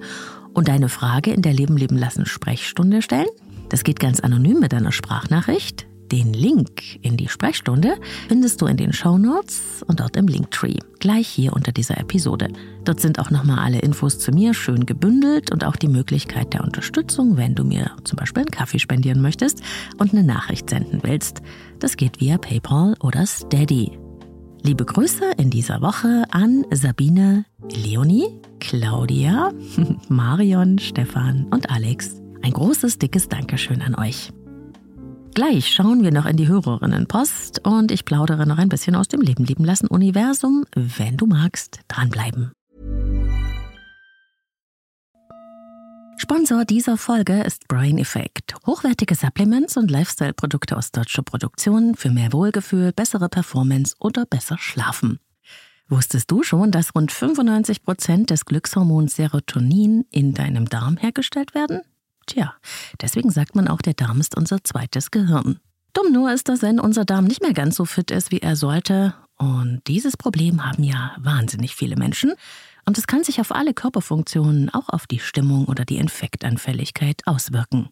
und 0.53 0.67
deine 0.67 0.89
Frage 0.89 1.31
in 1.31 1.41
der 1.41 1.53
Leben 1.53 1.77
leben 1.77 1.97
lassen 1.97 2.25
Sprechstunde 2.25 3.01
stellen. 3.01 3.29
Das 3.69 3.83
geht 3.83 3.99
ganz 3.99 4.19
anonym 4.19 4.59
mit 4.59 4.73
deiner 4.73 4.91
Sprachnachricht. 4.91 5.86
Den 6.11 6.31
Link 6.31 6.99
in 7.01 7.17
die 7.17 7.27
Sprechstunde 7.27 7.95
findest 8.29 8.61
du 8.61 8.65
in 8.65 8.77
den 8.77 8.93
Show 8.93 9.17
Notes 9.17 9.83
und 9.87 9.99
dort 9.99 10.15
im 10.15 10.27
Linktree, 10.27 10.77
gleich 10.99 11.27
hier 11.27 11.53
unter 11.53 11.73
dieser 11.73 11.97
Episode. 11.97 12.47
Dort 12.85 13.01
sind 13.01 13.19
auch 13.19 13.29
nochmal 13.29 13.59
alle 13.59 13.79
Infos 13.79 14.17
zu 14.17 14.31
mir 14.31 14.53
schön 14.53 14.85
gebündelt 14.85 15.51
und 15.51 15.65
auch 15.65 15.75
die 15.75 15.89
Möglichkeit 15.89 16.53
der 16.53 16.63
Unterstützung, 16.63 17.35
wenn 17.35 17.55
du 17.55 17.65
mir 17.65 17.91
zum 18.05 18.15
Beispiel 18.15 18.43
einen 18.43 18.51
Kaffee 18.51 18.79
spendieren 18.79 19.21
möchtest 19.21 19.61
und 19.97 20.13
eine 20.13 20.23
Nachricht 20.23 20.69
senden 20.69 21.01
willst. 21.03 21.41
Das 21.79 21.97
geht 21.97 22.21
via 22.21 22.37
PayPal 22.37 22.95
oder 23.01 23.25
Steady. 23.25 23.99
Liebe 24.63 24.85
Grüße 24.85 25.31
in 25.37 25.49
dieser 25.49 25.81
Woche 25.81 26.23
an 26.31 26.65
Sabine, 26.71 27.45
Leonie, 27.69 28.27
Claudia, 28.59 29.51
Marion, 30.07 30.79
Stefan 30.79 31.47
und 31.51 31.69
Alex. 31.69 32.21
Ein 32.41 32.51
großes, 32.51 32.97
dickes 32.97 33.27
Dankeschön 33.27 33.81
an 33.81 33.95
euch. 33.95 34.31
Gleich 35.37 35.71
schauen 35.71 36.01
wir 36.01 36.11
noch 36.11 36.25
in 36.25 36.35
die 36.35 36.47
Hörerinnenpost 36.47 37.59
und 37.63 37.91
ich 37.91 38.05
plaudere 38.05 38.47
noch 38.47 38.57
ein 38.57 38.69
bisschen 38.69 38.95
aus 38.95 39.07
dem 39.07 39.21
Leben 39.21 39.45
lieben 39.45 39.63
lassen 39.63 39.85
Universum. 39.85 40.65
Wenn 40.73 41.15
du 41.15 41.27
magst, 41.27 41.81
dranbleiben. 41.87 42.51
Sponsor 46.17 46.65
dieser 46.65 46.97
Folge 46.97 47.43
ist 47.43 47.67
Brain 47.67 47.99
Effect. 47.99 48.55
Hochwertige 48.65 49.13
Supplements 49.13 49.77
und 49.77 49.91
Lifestyle-Produkte 49.91 50.75
aus 50.75 50.91
deutscher 50.91 51.21
Produktion 51.21 51.93
für 51.93 52.09
mehr 52.09 52.33
Wohlgefühl, 52.33 52.91
bessere 52.91 53.29
Performance 53.29 53.95
oder 53.99 54.25
besser 54.25 54.57
schlafen. 54.57 55.19
Wusstest 55.87 56.31
du 56.31 56.41
schon, 56.41 56.71
dass 56.71 56.95
rund 56.95 57.11
95 57.11 57.83
Prozent 57.83 58.31
des 58.31 58.43
Glückshormons 58.45 59.15
Serotonin 59.15 60.03
in 60.09 60.33
deinem 60.33 60.67
Darm 60.67 60.97
hergestellt 60.97 61.53
werden? 61.53 61.83
Tja, 62.27 62.53
deswegen 63.01 63.31
sagt 63.31 63.55
man 63.55 63.67
auch, 63.67 63.81
der 63.81 63.93
Darm 63.93 64.19
ist 64.19 64.37
unser 64.37 64.63
zweites 64.63 65.11
Gehirn. 65.11 65.59
Dumm 65.93 66.11
nur 66.11 66.31
ist, 66.31 66.49
dass 66.49 66.61
wenn 66.61 66.79
unser 66.79 67.05
Darm 67.05 67.25
nicht 67.25 67.41
mehr 67.41 67.53
ganz 67.53 67.75
so 67.75 67.85
fit 67.85 68.11
ist, 68.11 68.31
wie 68.31 68.39
er 68.39 68.55
sollte. 68.55 69.15
Und 69.37 69.81
dieses 69.87 70.17
Problem 70.17 70.63
haben 70.65 70.83
ja 70.83 71.15
wahnsinnig 71.17 71.75
viele 71.75 71.95
Menschen. 71.95 72.33
Und 72.85 72.97
es 72.97 73.07
kann 73.07 73.23
sich 73.23 73.39
auf 73.41 73.51
alle 73.51 73.73
Körperfunktionen, 73.73 74.69
auch 74.73 74.89
auf 74.89 75.07
die 75.07 75.19
Stimmung 75.19 75.65
oder 75.65 75.85
die 75.85 75.97
Infektanfälligkeit 75.97 77.21
auswirken. 77.25 77.89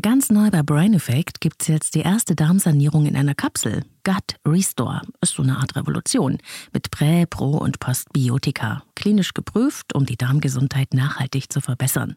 Ganz 0.00 0.30
neu 0.30 0.50
bei 0.50 0.62
Brain 0.62 0.94
Effect 0.94 1.40
gibt 1.40 1.62
es 1.62 1.68
jetzt 1.68 1.94
die 1.96 2.02
erste 2.02 2.36
Darmsanierung 2.36 3.06
in 3.06 3.16
einer 3.16 3.34
Kapsel. 3.34 3.82
Gut 4.04 4.36
Restore 4.46 5.02
ist 5.20 5.34
so 5.34 5.42
eine 5.42 5.58
Art 5.58 5.74
Revolution 5.74 6.38
mit 6.72 6.92
Prä-, 6.92 7.26
Pro- 7.26 7.58
und 7.58 7.80
Postbiotika. 7.80 8.84
Klinisch 8.94 9.34
geprüft, 9.34 9.92
um 9.94 10.06
die 10.06 10.16
Darmgesundheit 10.16 10.94
nachhaltig 10.94 11.52
zu 11.52 11.60
verbessern. 11.60 12.16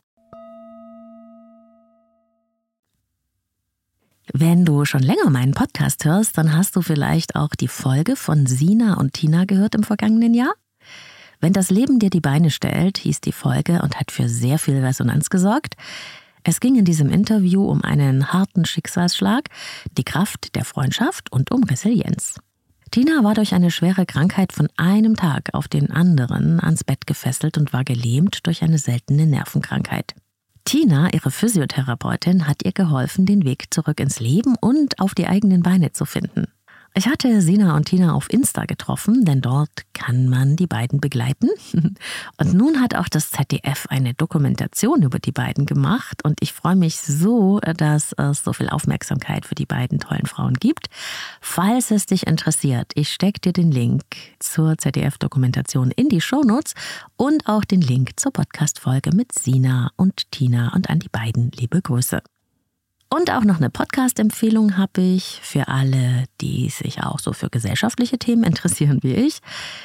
Wenn 4.33 4.65
du 4.65 4.85
schon 4.85 5.01
länger 5.01 5.29
meinen 5.29 5.53
Podcast 5.53 6.05
hörst, 6.05 6.37
dann 6.37 6.55
hast 6.55 6.75
du 6.75 6.81
vielleicht 6.81 7.35
auch 7.35 7.49
die 7.49 7.67
Folge 7.67 8.15
von 8.15 8.45
Sina 8.45 8.95
und 8.95 9.13
Tina 9.13 9.45
gehört 9.45 9.75
im 9.75 9.83
vergangenen 9.83 10.33
Jahr. 10.33 10.53
Wenn 11.39 11.53
das 11.53 11.71
Leben 11.71 11.97
dir 11.99 12.11
die 12.11 12.21
Beine 12.21 12.51
stellt, 12.51 12.99
hieß 12.99 13.21
die 13.21 13.31
Folge 13.31 13.81
und 13.81 13.99
hat 13.99 14.11
für 14.11 14.29
sehr 14.29 14.59
viel 14.59 14.77
Resonanz 14.77 15.29
gesorgt. 15.29 15.75
Es 16.43 16.59
ging 16.59 16.75
in 16.75 16.85
diesem 16.85 17.09
Interview 17.09 17.65
um 17.65 17.83
einen 17.83 18.31
harten 18.31 18.65
Schicksalsschlag, 18.65 19.49
die 19.97 20.03
Kraft 20.03 20.55
der 20.55 20.65
Freundschaft 20.65 21.31
und 21.31 21.51
um 21.51 21.63
Resilienz. 21.63 22.35
Tina 22.91 23.23
war 23.23 23.33
durch 23.33 23.53
eine 23.53 23.71
schwere 23.71 24.05
Krankheit 24.05 24.51
von 24.51 24.67
einem 24.75 25.15
Tag 25.15 25.49
auf 25.53 25.67
den 25.67 25.91
anderen 25.91 26.59
ans 26.59 26.83
Bett 26.83 27.07
gefesselt 27.07 27.57
und 27.57 27.73
war 27.73 27.83
gelähmt 27.83 28.45
durch 28.45 28.63
eine 28.63 28.77
seltene 28.77 29.25
Nervenkrankheit. 29.25 30.13
Tina, 30.63 31.13
ihre 31.13 31.31
Physiotherapeutin, 31.31 32.47
hat 32.47 32.63
ihr 32.63 32.71
geholfen, 32.71 33.25
den 33.25 33.43
Weg 33.43 33.73
zurück 33.73 33.99
ins 33.99 34.19
Leben 34.19 34.55
und 34.59 34.99
auf 34.99 35.15
die 35.15 35.27
eigenen 35.27 35.63
Beine 35.63 35.91
zu 35.91 36.05
finden. 36.05 36.47
Ich 36.93 37.07
hatte 37.07 37.41
Sina 37.41 37.77
und 37.77 37.85
Tina 37.85 38.13
auf 38.13 38.29
Insta 38.29 38.65
getroffen, 38.65 39.23
denn 39.23 39.39
dort 39.39 39.69
kann 39.93 40.27
man 40.27 40.57
die 40.57 40.67
beiden 40.67 40.99
begleiten. 40.99 41.49
Und 42.37 42.53
nun 42.53 42.81
hat 42.81 42.95
auch 42.95 43.07
das 43.07 43.31
ZDF 43.31 43.85
eine 43.89 44.13
Dokumentation 44.13 45.01
über 45.01 45.19
die 45.19 45.31
beiden 45.31 45.65
gemacht 45.65 46.23
und 46.25 46.39
ich 46.41 46.53
freue 46.53 46.75
mich 46.75 46.97
so, 46.97 47.59
dass 47.59 48.13
es 48.13 48.43
so 48.43 48.51
viel 48.51 48.69
Aufmerksamkeit 48.69 49.45
für 49.45 49.55
die 49.55 49.65
beiden 49.65 49.99
tollen 49.99 50.25
Frauen 50.25 50.55
gibt. 50.55 50.87
Falls 51.39 51.91
es 51.91 52.07
dich 52.07 52.27
interessiert, 52.27 52.91
ich 52.95 53.13
stecke 53.13 53.39
dir 53.39 53.53
den 53.53 53.71
Link 53.71 54.03
zur 54.39 54.77
ZDF-Dokumentation 54.77 55.91
in 55.91 56.09
die 56.09 56.21
Shownotes 56.21 56.73
und 57.15 57.47
auch 57.47 57.63
den 57.63 57.81
Link 57.81 58.19
zur 58.19 58.33
Podcast-Folge 58.33 59.11
mit 59.15 59.31
Sina 59.31 59.91
und 59.95 60.31
Tina 60.31 60.73
und 60.73 60.89
an 60.89 60.99
die 60.99 61.09
beiden 61.09 61.51
liebe 61.51 61.81
Grüße. 61.81 62.21
Und 63.13 63.29
auch 63.29 63.43
noch 63.43 63.57
eine 63.57 63.69
Podcast-Empfehlung 63.69 64.77
habe 64.77 65.01
ich 65.01 65.41
für 65.43 65.67
alle, 65.67 66.23
die 66.39 66.69
sich 66.69 67.03
auch 67.03 67.19
so 67.19 67.33
für 67.33 67.49
gesellschaftliche 67.49 68.17
Themen 68.17 68.45
interessieren 68.45 68.99
wie 69.01 69.13
ich. 69.13 69.39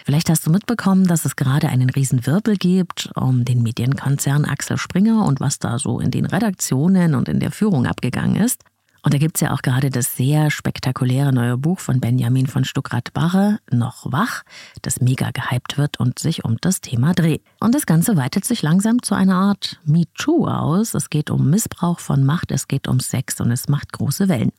Vielleicht 0.04 0.30
hast 0.30 0.46
du 0.46 0.50
mitbekommen, 0.50 1.08
dass 1.08 1.24
es 1.24 1.34
gerade 1.34 1.68
einen 1.68 1.90
riesen 1.90 2.24
Wirbel 2.24 2.56
gibt 2.56 3.10
um 3.16 3.44
den 3.44 3.64
Medienkonzern 3.64 4.44
Axel 4.44 4.78
Springer 4.78 5.26
und 5.26 5.40
was 5.40 5.58
da 5.58 5.80
so 5.80 5.98
in 5.98 6.12
den 6.12 6.26
Redaktionen 6.26 7.16
und 7.16 7.28
in 7.28 7.40
der 7.40 7.50
Führung 7.50 7.86
abgegangen 7.86 8.36
ist. 8.36 8.62
Und 9.06 9.14
da 9.14 9.18
gibt 9.18 9.36
es 9.36 9.40
ja 9.40 9.52
auch 9.52 9.62
gerade 9.62 9.88
das 9.88 10.16
sehr 10.16 10.50
spektakuläre 10.50 11.32
neue 11.32 11.56
Buch 11.56 11.78
von 11.78 12.00
Benjamin 12.00 12.48
von 12.48 12.64
Stuckrad-Barre, 12.64 13.60
Noch 13.70 14.10
wach, 14.10 14.42
das 14.82 15.00
mega 15.00 15.30
gehypt 15.30 15.78
wird 15.78 16.00
und 16.00 16.18
sich 16.18 16.44
um 16.44 16.56
das 16.60 16.80
Thema 16.80 17.14
dreht. 17.14 17.40
Und 17.60 17.72
das 17.76 17.86
Ganze 17.86 18.16
weitet 18.16 18.44
sich 18.44 18.62
langsam 18.62 19.00
zu 19.04 19.14
einer 19.14 19.36
Art 19.36 19.78
MeToo 19.84 20.48
aus. 20.48 20.92
Es 20.94 21.08
geht 21.08 21.30
um 21.30 21.48
Missbrauch 21.50 22.00
von 22.00 22.24
Macht, 22.24 22.50
es 22.50 22.66
geht 22.66 22.88
um 22.88 22.98
Sex 22.98 23.40
und 23.40 23.52
es 23.52 23.68
macht 23.68 23.92
große 23.92 24.28
Wellen. 24.28 24.50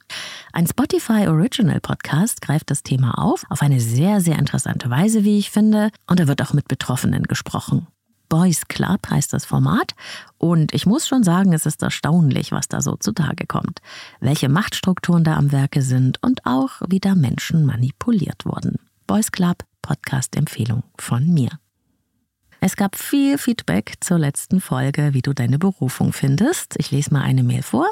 Ein 0.54 0.66
Spotify 0.66 1.28
Original 1.28 1.82
Podcast 1.82 2.40
greift 2.40 2.72
das 2.72 2.84
Thema 2.84 3.18
auf, 3.18 3.44
auf 3.50 3.62
eine 3.62 3.82
sehr, 3.82 4.22
sehr 4.22 4.40
interessante 4.40 4.90
Weise, 4.90 5.26
wie 5.26 5.40
ich 5.40 5.52
finde. 5.52 5.90
Und 6.06 6.22
da 6.22 6.28
wird 6.30 6.42
auch 6.42 6.54
mit 6.54 6.70
Betroffenen 6.70 7.24
gesprochen. 7.24 7.88
Boys 8.30 8.68
Club 8.68 9.10
heißt 9.10 9.34
das 9.34 9.46
Format. 9.46 9.94
Und 10.38 10.74
ich 10.74 10.86
muss 10.86 11.08
schon 11.08 11.24
sagen, 11.24 11.54
es 11.54 11.66
ist 11.66 11.82
erstaunlich, 11.82 12.52
was 12.52 12.68
da 12.68 12.82
so 12.82 12.96
zutage 12.96 13.48
kommt. 13.48 13.82
Welche 14.20 14.50
Machtstrukturen 14.50 15.24
da 15.24 15.36
am 15.36 15.52
Werke 15.52 15.82
sind 15.82 16.22
und 16.24 16.46
auch, 16.46 16.82
wie 16.88 17.00
da 17.00 17.16
Menschen 17.16 17.66
manipuliert 17.66 18.46
wurden. 18.46 18.78
Boys 19.08 19.32
Club, 19.32 19.63
Podcast-Empfehlung 19.82 20.84
von 21.00 21.34
mir. 21.34 21.50
Es 22.60 22.76
gab 22.76 22.96
viel 22.96 23.38
Feedback 23.38 23.96
zur 24.02 24.18
letzten 24.18 24.62
Folge, 24.62 25.13
wie 25.13 25.22
du 25.22 25.34
deine 25.34 25.60
Berufung 25.60 26.12
findest. 26.12 26.76
Ich 26.78 26.92
lese 26.92 27.13
mal 27.13 27.22
eine 27.22 27.44
Mail 27.44 27.62
vor. 27.62 27.88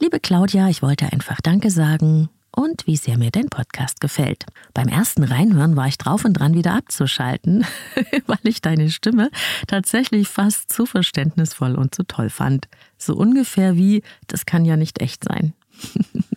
Liebe 0.00 0.18
Claudia, 0.18 0.68
ich 0.68 0.82
wollte 0.82 1.12
einfach 1.12 1.40
Danke 1.40 1.70
sagen 1.70 2.28
und 2.54 2.86
wie 2.86 2.96
sehr 2.96 3.18
mir 3.18 3.30
dein 3.30 3.48
Podcast 3.48 4.00
gefällt. 4.00 4.46
Beim 4.72 4.88
ersten 4.88 5.24
Reinhören 5.24 5.76
war 5.76 5.88
ich 5.88 5.98
drauf 5.98 6.24
und 6.24 6.34
dran, 6.34 6.54
wieder 6.54 6.74
abzuschalten, 6.74 7.66
weil 8.26 8.38
ich 8.44 8.62
deine 8.62 8.90
Stimme 8.90 9.30
tatsächlich 9.66 10.28
fast 10.28 10.72
zu 10.72 10.86
verständnisvoll 10.86 11.74
und 11.74 11.94
zu 11.94 12.04
toll 12.04 12.30
fand. 12.30 12.68
So 12.98 13.14
ungefähr 13.14 13.76
wie, 13.76 14.02
das 14.26 14.46
kann 14.46 14.64
ja 14.64 14.76
nicht 14.76 15.00
echt 15.00 15.24
sein. 15.24 15.54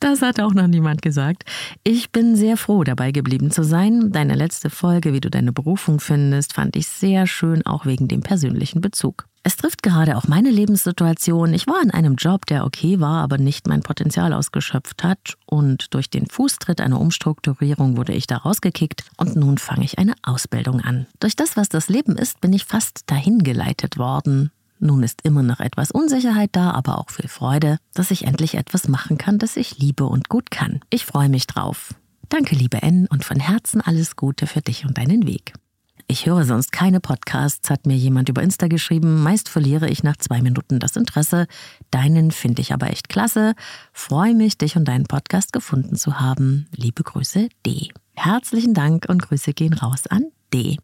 Das 0.00 0.20
hat 0.20 0.40
auch 0.40 0.52
noch 0.52 0.66
niemand 0.66 1.00
gesagt. 1.00 1.44
Ich 1.84 2.10
bin 2.10 2.34
sehr 2.34 2.56
froh, 2.56 2.82
dabei 2.82 3.12
geblieben 3.12 3.52
zu 3.52 3.62
sein. 3.62 4.10
Deine 4.10 4.34
letzte 4.34 4.68
Folge, 4.68 5.12
wie 5.12 5.20
du 5.20 5.30
deine 5.30 5.52
Berufung 5.52 6.00
findest, 6.00 6.54
fand 6.54 6.74
ich 6.74 6.88
sehr 6.88 7.28
schön, 7.28 7.64
auch 7.64 7.86
wegen 7.86 8.08
dem 8.08 8.20
persönlichen 8.20 8.80
Bezug. 8.80 9.26
Es 9.46 9.56
trifft 9.56 9.82
gerade 9.82 10.16
auch 10.16 10.26
meine 10.26 10.50
Lebenssituation. 10.50 11.52
Ich 11.52 11.66
war 11.66 11.82
in 11.82 11.90
einem 11.90 12.14
Job, 12.14 12.46
der 12.46 12.64
okay 12.64 12.98
war, 12.98 13.22
aber 13.22 13.36
nicht 13.36 13.68
mein 13.68 13.82
Potenzial 13.82 14.32
ausgeschöpft 14.32 15.04
hat. 15.04 15.34
Und 15.44 15.92
durch 15.92 16.08
den 16.08 16.26
Fußtritt 16.26 16.80
einer 16.80 16.98
Umstrukturierung 16.98 17.98
wurde 17.98 18.14
ich 18.14 18.26
da 18.26 18.38
rausgekickt 18.38 19.04
und 19.18 19.36
nun 19.36 19.58
fange 19.58 19.84
ich 19.84 19.98
eine 19.98 20.14
Ausbildung 20.22 20.80
an. 20.80 21.06
Durch 21.20 21.36
das, 21.36 21.58
was 21.58 21.68
das 21.68 21.90
Leben 21.90 22.16
ist, 22.16 22.40
bin 22.40 22.54
ich 22.54 22.64
fast 22.64 23.02
dahin 23.10 23.40
geleitet 23.40 23.98
worden. 23.98 24.50
Nun 24.78 25.02
ist 25.02 25.20
immer 25.24 25.42
noch 25.42 25.60
etwas 25.60 25.90
Unsicherheit 25.90 26.50
da, 26.52 26.70
aber 26.70 26.98
auch 26.98 27.10
viel 27.10 27.28
Freude, 27.28 27.76
dass 27.92 28.10
ich 28.10 28.26
endlich 28.26 28.54
etwas 28.54 28.88
machen 28.88 29.18
kann, 29.18 29.38
das 29.38 29.58
ich 29.58 29.76
liebe 29.76 30.06
und 30.06 30.30
gut 30.30 30.50
kann. 30.50 30.80
Ich 30.88 31.04
freue 31.04 31.28
mich 31.28 31.46
drauf. 31.46 31.94
Danke, 32.30 32.54
liebe 32.54 32.80
N, 32.80 33.06
und 33.10 33.24
von 33.26 33.40
Herzen 33.40 33.82
alles 33.82 34.16
Gute 34.16 34.46
für 34.46 34.62
dich 34.62 34.86
und 34.86 34.96
deinen 34.96 35.26
Weg. 35.26 35.52
Ich 36.06 36.26
höre 36.26 36.44
sonst 36.44 36.70
keine 36.70 37.00
Podcasts, 37.00 37.70
hat 37.70 37.86
mir 37.86 37.96
jemand 37.96 38.28
über 38.28 38.42
Insta 38.42 38.68
geschrieben. 38.68 39.22
Meist 39.22 39.48
verliere 39.48 39.88
ich 39.88 40.02
nach 40.02 40.16
zwei 40.16 40.42
Minuten 40.42 40.78
das 40.78 40.96
Interesse. 40.96 41.46
Deinen 41.90 42.30
finde 42.30 42.60
ich 42.60 42.74
aber 42.74 42.90
echt 42.90 43.08
klasse. 43.08 43.54
Freue 43.92 44.34
mich, 44.34 44.58
dich 44.58 44.76
und 44.76 44.86
deinen 44.86 45.04
Podcast 45.04 45.52
gefunden 45.52 45.96
zu 45.96 46.20
haben. 46.20 46.66
Liebe 46.76 47.02
Grüße, 47.02 47.48
D. 47.64 47.88
Herzlichen 48.14 48.74
Dank 48.74 49.06
und 49.08 49.22
Grüße 49.22 49.54
gehen 49.54 49.72
raus 49.72 50.06
an 50.06 50.26
D. 50.52 50.76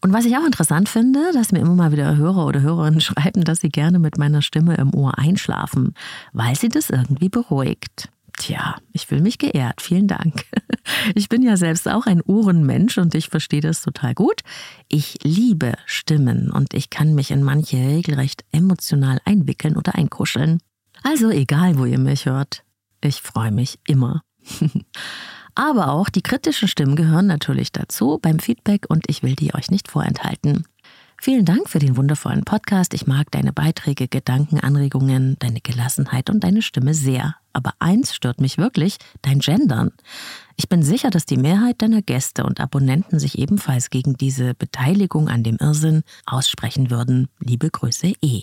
Und 0.00 0.12
was 0.12 0.24
ich 0.24 0.36
auch 0.36 0.44
interessant 0.44 0.88
finde, 0.88 1.32
dass 1.32 1.50
mir 1.50 1.60
immer 1.60 1.74
mal 1.74 1.92
wieder 1.92 2.16
Hörer 2.16 2.46
oder 2.46 2.60
Hörerinnen 2.60 3.00
schreiben, 3.02 3.42
dass 3.42 3.60
sie 3.60 3.70
gerne 3.70 3.98
mit 3.98 4.18
meiner 4.18 4.42
Stimme 4.42 4.76
im 4.76 4.94
Ohr 4.94 5.18
einschlafen, 5.18 5.94
weil 6.32 6.54
sie 6.54 6.68
das 6.68 6.90
irgendwie 6.90 7.28
beruhigt. 7.28 8.08
Tja, 8.36 8.76
ich 8.92 9.06
fühle 9.06 9.22
mich 9.22 9.38
geehrt. 9.38 9.80
Vielen 9.80 10.08
Dank. 10.08 10.44
Ich 11.14 11.30
bin 11.30 11.42
ja 11.42 11.56
selbst 11.56 11.88
auch 11.88 12.04
ein 12.04 12.20
Ohrenmensch 12.20 12.98
und 12.98 13.14
ich 13.14 13.30
verstehe 13.30 13.62
das 13.62 13.80
total 13.80 14.14
gut. 14.14 14.42
Ich 14.88 15.16
liebe 15.22 15.74
Stimmen 15.86 16.50
und 16.50 16.74
ich 16.74 16.90
kann 16.90 17.14
mich 17.14 17.30
in 17.30 17.42
manche 17.42 17.78
regelrecht 17.78 18.44
emotional 18.52 19.18
einwickeln 19.24 19.78
oder 19.78 19.94
einkuscheln. 19.94 20.60
Also 21.02 21.30
egal, 21.30 21.78
wo 21.78 21.86
ihr 21.86 21.98
mich 21.98 22.26
hört, 22.26 22.64
ich 23.00 23.22
freue 23.22 23.50
mich 23.50 23.78
immer. 23.86 24.22
Aber 25.54 25.90
auch 25.90 26.10
die 26.10 26.22
kritischen 26.22 26.68
Stimmen 26.68 26.96
gehören 26.96 27.26
natürlich 27.26 27.72
dazu 27.72 28.18
beim 28.20 28.38
Feedback 28.38 28.84
und 28.88 29.04
ich 29.08 29.22
will 29.22 29.36
die 29.36 29.54
euch 29.54 29.70
nicht 29.70 29.90
vorenthalten. 29.90 30.66
Vielen 31.24 31.46
Dank 31.46 31.70
für 31.70 31.78
den 31.78 31.96
wundervollen 31.96 32.44
Podcast. 32.44 32.92
Ich 32.92 33.06
mag 33.06 33.30
deine 33.30 33.54
Beiträge, 33.54 34.08
Gedanken, 34.08 34.60
Anregungen, 34.60 35.38
deine 35.38 35.62
Gelassenheit 35.62 36.28
und 36.28 36.44
deine 36.44 36.60
Stimme 36.60 36.92
sehr. 36.92 37.36
Aber 37.54 37.72
eins 37.78 38.14
stört 38.14 38.42
mich 38.42 38.58
wirklich, 38.58 38.98
dein 39.22 39.38
Gendern. 39.38 39.92
Ich 40.56 40.68
bin 40.68 40.82
sicher, 40.82 41.08
dass 41.08 41.24
die 41.24 41.38
Mehrheit 41.38 41.80
deiner 41.80 42.02
Gäste 42.02 42.44
und 42.44 42.60
Abonnenten 42.60 43.18
sich 43.18 43.38
ebenfalls 43.38 43.88
gegen 43.88 44.18
diese 44.18 44.52
Beteiligung 44.52 45.30
an 45.30 45.42
dem 45.42 45.56
Irrsinn 45.56 46.02
aussprechen 46.26 46.90
würden. 46.90 47.28
Liebe 47.40 47.70
Grüße, 47.70 48.12
E. 48.20 48.42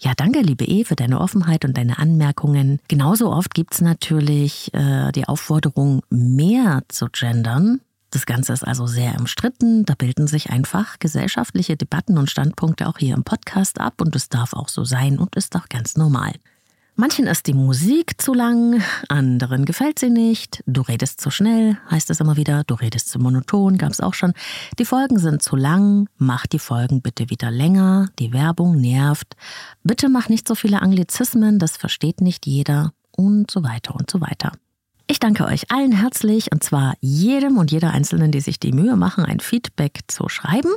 Ja, 0.00 0.14
danke, 0.16 0.40
liebe 0.40 0.64
E, 0.64 0.84
für 0.84 0.96
deine 0.96 1.20
Offenheit 1.20 1.66
und 1.66 1.76
deine 1.76 1.98
Anmerkungen. 1.98 2.80
Genauso 2.88 3.30
oft 3.30 3.52
gibt's 3.52 3.82
natürlich 3.82 4.72
äh, 4.72 5.12
die 5.12 5.28
Aufforderung, 5.28 6.00
mehr 6.08 6.82
zu 6.88 7.08
gendern. 7.12 7.82
Das 8.16 8.24
Ganze 8.24 8.54
ist 8.54 8.66
also 8.66 8.86
sehr 8.86 9.14
umstritten. 9.20 9.84
Da 9.84 9.92
bilden 9.94 10.26
sich 10.26 10.48
einfach 10.48 10.98
gesellschaftliche 11.00 11.76
Debatten 11.76 12.16
und 12.16 12.30
Standpunkte 12.30 12.88
auch 12.88 12.96
hier 12.96 13.14
im 13.14 13.24
Podcast 13.24 13.78
ab 13.78 14.00
und 14.00 14.16
es 14.16 14.30
darf 14.30 14.54
auch 14.54 14.70
so 14.70 14.84
sein 14.84 15.18
und 15.18 15.36
ist 15.36 15.54
auch 15.54 15.68
ganz 15.68 15.98
normal. 15.98 16.32
Manchen 16.94 17.26
ist 17.26 17.46
die 17.46 17.52
Musik 17.52 18.18
zu 18.18 18.32
lang, 18.32 18.82
anderen 19.10 19.66
gefällt 19.66 19.98
sie 19.98 20.08
nicht. 20.08 20.62
Du 20.64 20.80
redest 20.80 21.20
zu 21.20 21.30
schnell, 21.30 21.76
heißt 21.90 22.08
es 22.08 22.20
immer 22.20 22.38
wieder. 22.38 22.64
Du 22.64 22.72
redest 22.72 23.10
zu 23.10 23.18
monoton, 23.18 23.76
gab 23.76 23.90
es 23.90 24.00
auch 24.00 24.14
schon. 24.14 24.32
Die 24.78 24.86
Folgen 24.86 25.18
sind 25.18 25.42
zu 25.42 25.54
lang, 25.54 26.08
mach 26.16 26.46
die 26.46 26.58
Folgen 26.58 27.02
bitte 27.02 27.28
wieder 27.28 27.50
länger. 27.50 28.08
Die 28.18 28.32
Werbung 28.32 28.80
nervt. 28.80 29.36
Bitte 29.84 30.08
mach 30.08 30.30
nicht 30.30 30.48
so 30.48 30.54
viele 30.54 30.80
Anglizismen, 30.80 31.58
das 31.58 31.76
versteht 31.76 32.22
nicht 32.22 32.46
jeder. 32.46 32.94
Und 33.10 33.50
so 33.50 33.62
weiter 33.62 33.94
und 33.94 34.10
so 34.10 34.22
weiter. 34.22 34.52
Ich 35.26 35.34
danke 35.34 35.52
euch 35.52 35.72
allen 35.72 35.90
herzlich 35.90 36.52
und 36.52 36.62
zwar 36.62 36.94
jedem 37.00 37.58
und 37.58 37.72
jeder 37.72 37.90
Einzelnen, 37.90 38.30
die 38.30 38.40
sich 38.40 38.60
die 38.60 38.70
Mühe 38.70 38.94
machen, 38.94 39.24
ein 39.24 39.40
Feedback 39.40 40.02
zu 40.06 40.28
schreiben. 40.28 40.70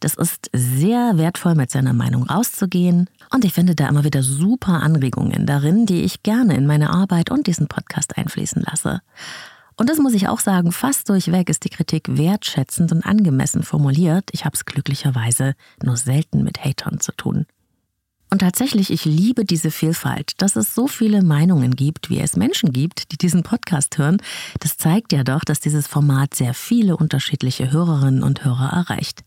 Das 0.00 0.14
ist 0.14 0.48
sehr 0.54 1.18
wertvoll, 1.18 1.54
mit 1.54 1.70
seiner 1.70 1.92
Meinung 1.92 2.22
rauszugehen. 2.22 3.10
Und 3.30 3.44
ich 3.44 3.52
finde 3.52 3.74
da 3.74 3.86
immer 3.90 4.02
wieder 4.02 4.22
super 4.22 4.82
Anregungen 4.82 5.44
darin, 5.44 5.84
die 5.84 6.00
ich 6.00 6.22
gerne 6.22 6.56
in 6.56 6.66
meine 6.66 6.88
Arbeit 6.88 7.30
und 7.30 7.46
diesen 7.46 7.68
Podcast 7.68 8.16
einfließen 8.16 8.62
lasse. 8.62 9.02
Und 9.76 9.90
das 9.90 9.98
muss 9.98 10.14
ich 10.14 10.28
auch 10.28 10.40
sagen, 10.40 10.72
fast 10.72 11.10
durchweg 11.10 11.50
ist 11.50 11.64
die 11.64 11.70
Kritik 11.70 12.16
wertschätzend 12.16 12.92
und 12.92 13.04
angemessen 13.04 13.62
formuliert. 13.62 14.30
Ich 14.32 14.46
habe 14.46 14.56
es 14.56 14.64
glücklicherweise 14.64 15.52
nur 15.82 15.98
selten 15.98 16.42
mit 16.42 16.64
Hatern 16.64 17.00
zu 17.00 17.12
tun. 17.12 17.44
Und 18.30 18.38
tatsächlich, 18.38 18.90
ich 18.90 19.04
liebe 19.04 19.44
diese 19.44 19.72
Vielfalt, 19.72 20.32
dass 20.38 20.54
es 20.54 20.74
so 20.74 20.86
viele 20.86 21.22
Meinungen 21.22 21.74
gibt, 21.74 22.10
wie 22.10 22.20
es 22.20 22.36
Menschen 22.36 22.72
gibt, 22.72 23.10
die 23.10 23.18
diesen 23.18 23.42
Podcast 23.42 23.98
hören. 23.98 24.18
Das 24.60 24.76
zeigt 24.76 25.12
ja 25.12 25.24
doch, 25.24 25.44
dass 25.44 25.58
dieses 25.58 25.88
Format 25.88 26.34
sehr 26.34 26.54
viele 26.54 26.96
unterschiedliche 26.96 27.72
Hörerinnen 27.72 28.22
und 28.22 28.44
Hörer 28.44 28.72
erreicht. 28.72 29.24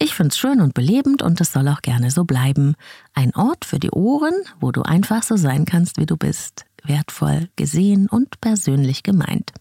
Ich 0.00 0.14
find's 0.14 0.36
schön 0.36 0.60
und 0.60 0.74
belebend 0.74 1.22
und 1.22 1.40
es 1.40 1.52
soll 1.52 1.68
auch 1.68 1.80
gerne 1.80 2.10
so 2.10 2.24
bleiben. 2.24 2.74
Ein 3.14 3.34
Ort 3.36 3.64
für 3.64 3.78
die 3.78 3.92
Ohren, 3.92 4.34
wo 4.58 4.72
du 4.72 4.82
einfach 4.82 5.22
so 5.22 5.36
sein 5.36 5.64
kannst, 5.64 5.98
wie 5.98 6.06
du 6.06 6.16
bist. 6.16 6.64
Wertvoll, 6.82 7.48
gesehen 7.54 8.08
und 8.08 8.40
persönlich 8.40 9.04
gemeint. 9.04 9.52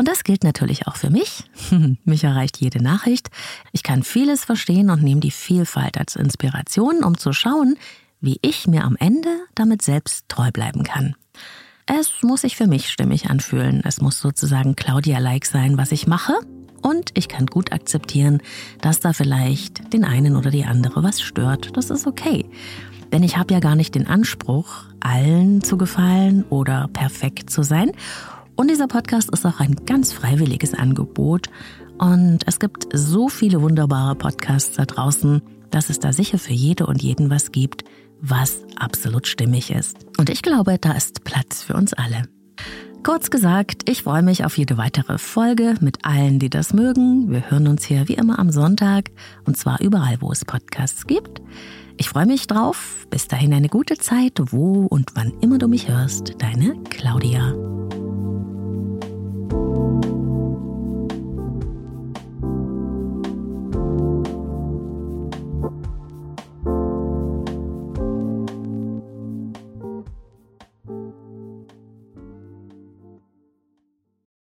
Und 0.00 0.08
das 0.08 0.24
gilt 0.24 0.44
natürlich 0.44 0.86
auch 0.86 0.96
für 0.96 1.10
mich. 1.10 1.44
mich 2.06 2.24
erreicht 2.24 2.56
jede 2.56 2.82
Nachricht. 2.82 3.28
Ich 3.72 3.82
kann 3.82 4.02
vieles 4.02 4.46
verstehen 4.46 4.88
und 4.88 5.02
nehme 5.02 5.20
die 5.20 5.30
Vielfalt 5.30 5.98
als 5.98 6.16
Inspiration, 6.16 7.04
um 7.04 7.18
zu 7.18 7.34
schauen, 7.34 7.76
wie 8.18 8.38
ich 8.40 8.66
mir 8.66 8.84
am 8.84 8.96
Ende 8.96 9.28
damit 9.54 9.82
selbst 9.82 10.24
treu 10.30 10.52
bleiben 10.52 10.84
kann. 10.84 11.16
Es 11.84 12.22
muss 12.22 12.40
sich 12.40 12.56
für 12.56 12.66
mich 12.66 12.88
stimmig 12.88 13.28
anfühlen. 13.28 13.82
Es 13.84 14.00
muss 14.00 14.18
sozusagen 14.18 14.74
Claudia-like 14.74 15.44
sein, 15.44 15.76
was 15.76 15.92
ich 15.92 16.06
mache. 16.06 16.32
Und 16.80 17.10
ich 17.12 17.28
kann 17.28 17.44
gut 17.44 17.70
akzeptieren, 17.70 18.40
dass 18.80 19.00
da 19.00 19.12
vielleicht 19.12 19.92
den 19.92 20.04
einen 20.04 20.34
oder 20.34 20.50
die 20.50 20.64
andere 20.64 21.02
was 21.02 21.20
stört. 21.20 21.76
Das 21.76 21.90
ist 21.90 22.06
okay. 22.06 22.46
Denn 23.12 23.22
ich 23.22 23.36
habe 23.36 23.52
ja 23.52 23.60
gar 23.60 23.76
nicht 23.76 23.94
den 23.94 24.06
Anspruch, 24.06 24.84
allen 25.00 25.62
zu 25.62 25.76
gefallen 25.76 26.46
oder 26.48 26.88
perfekt 26.90 27.50
zu 27.50 27.62
sein. 27.62 27.92
Und 28.60 28.68
dieser 28.70 28.88
Podcast 28.88 29.30
ist 29.30 29.46
auch 29.46 29.58
ein 29.58 29.74
ganz 29.86 30.12
freiwilliges 30.12 30.74
Angebot. 30.74 31.48
Und 31.96 32.40
es 32.46 32.58
gibt 32.58 32.88
so 32.92 33.30
viele 33.30 33.62
wunderbare 33.62 34.14
Podcasts 34.14 34.76
da 34.76 34.84
draußen, 34.84 35.40
dass 35.70 35.88
es 35.88 35.98
da 35.98 36.12
sicher 36.12 36.38
für 36.38 36.52
jede 36.52 36.84
und 36.84 37.02
jeden 37.02 37.30
was 37.30 37.52
gibt, 37.52 37.84
was 38.20 38.58
absolut 38.78 39.26
stimmig 39.26 39.70
ist. 39.70 40.04
Und 40.18 40.28
ich 40.28 40.42
glaube, 40.42 40.76
da 40.78 40.92
ist 40.92 41.24
Platz 41.24 41.62
für 41.62 41.72
uns 41.72 41.94
alle. 41.94 42.28
Kurz 43.02 43.30
gesagt, 43.30 43.88
ich 43.88 44.02
freue 44.02 44.22
mich 44.22 44.44
auf 44.44 44.58
jede 44.58 44.76
weitere 44.76 45.16
Folge 45.16 45.76
mit 45.80 46.04
allen, 46.04 46.38
die 46.38 46.50
das 46.50 46.74
mögen. 46.74 47.30
Wir 47.30 47.50
hören 47.50 47.66
uns 47.66 47.86
hier 47.86 48.08
wie 48.08 48.14
immer 48.14 48.38
am 48.38 48.50
Sonntag 48.50 49.10
und 49.46 49.56
zwar 49.56 49.80
überall, 49.80 50.18
wo 50.20 50.30
es 50.32 50.44
Podcasts 50.44 51.06
gibt. 51.06 51.40
Ich 51.96 52.10
freue 52.10 52.26
mich 52.26 52.46
drauf. 52.46 53.06
Bis 53.08 53.26
dahin 53.26 53.54
eine 53.54 53.68
gute 53.68 53.96
Zeit, 53.96 54.38
wo 54.52 54.84
und 54.84 55.12
wann 55.14 55.32
immer 55.40 55.56
du 55.56 55.66
mich 55.66 55.88
hörst. 55.88 56.34
Deine 56.42 56.74
Claudia. 56.90 57.54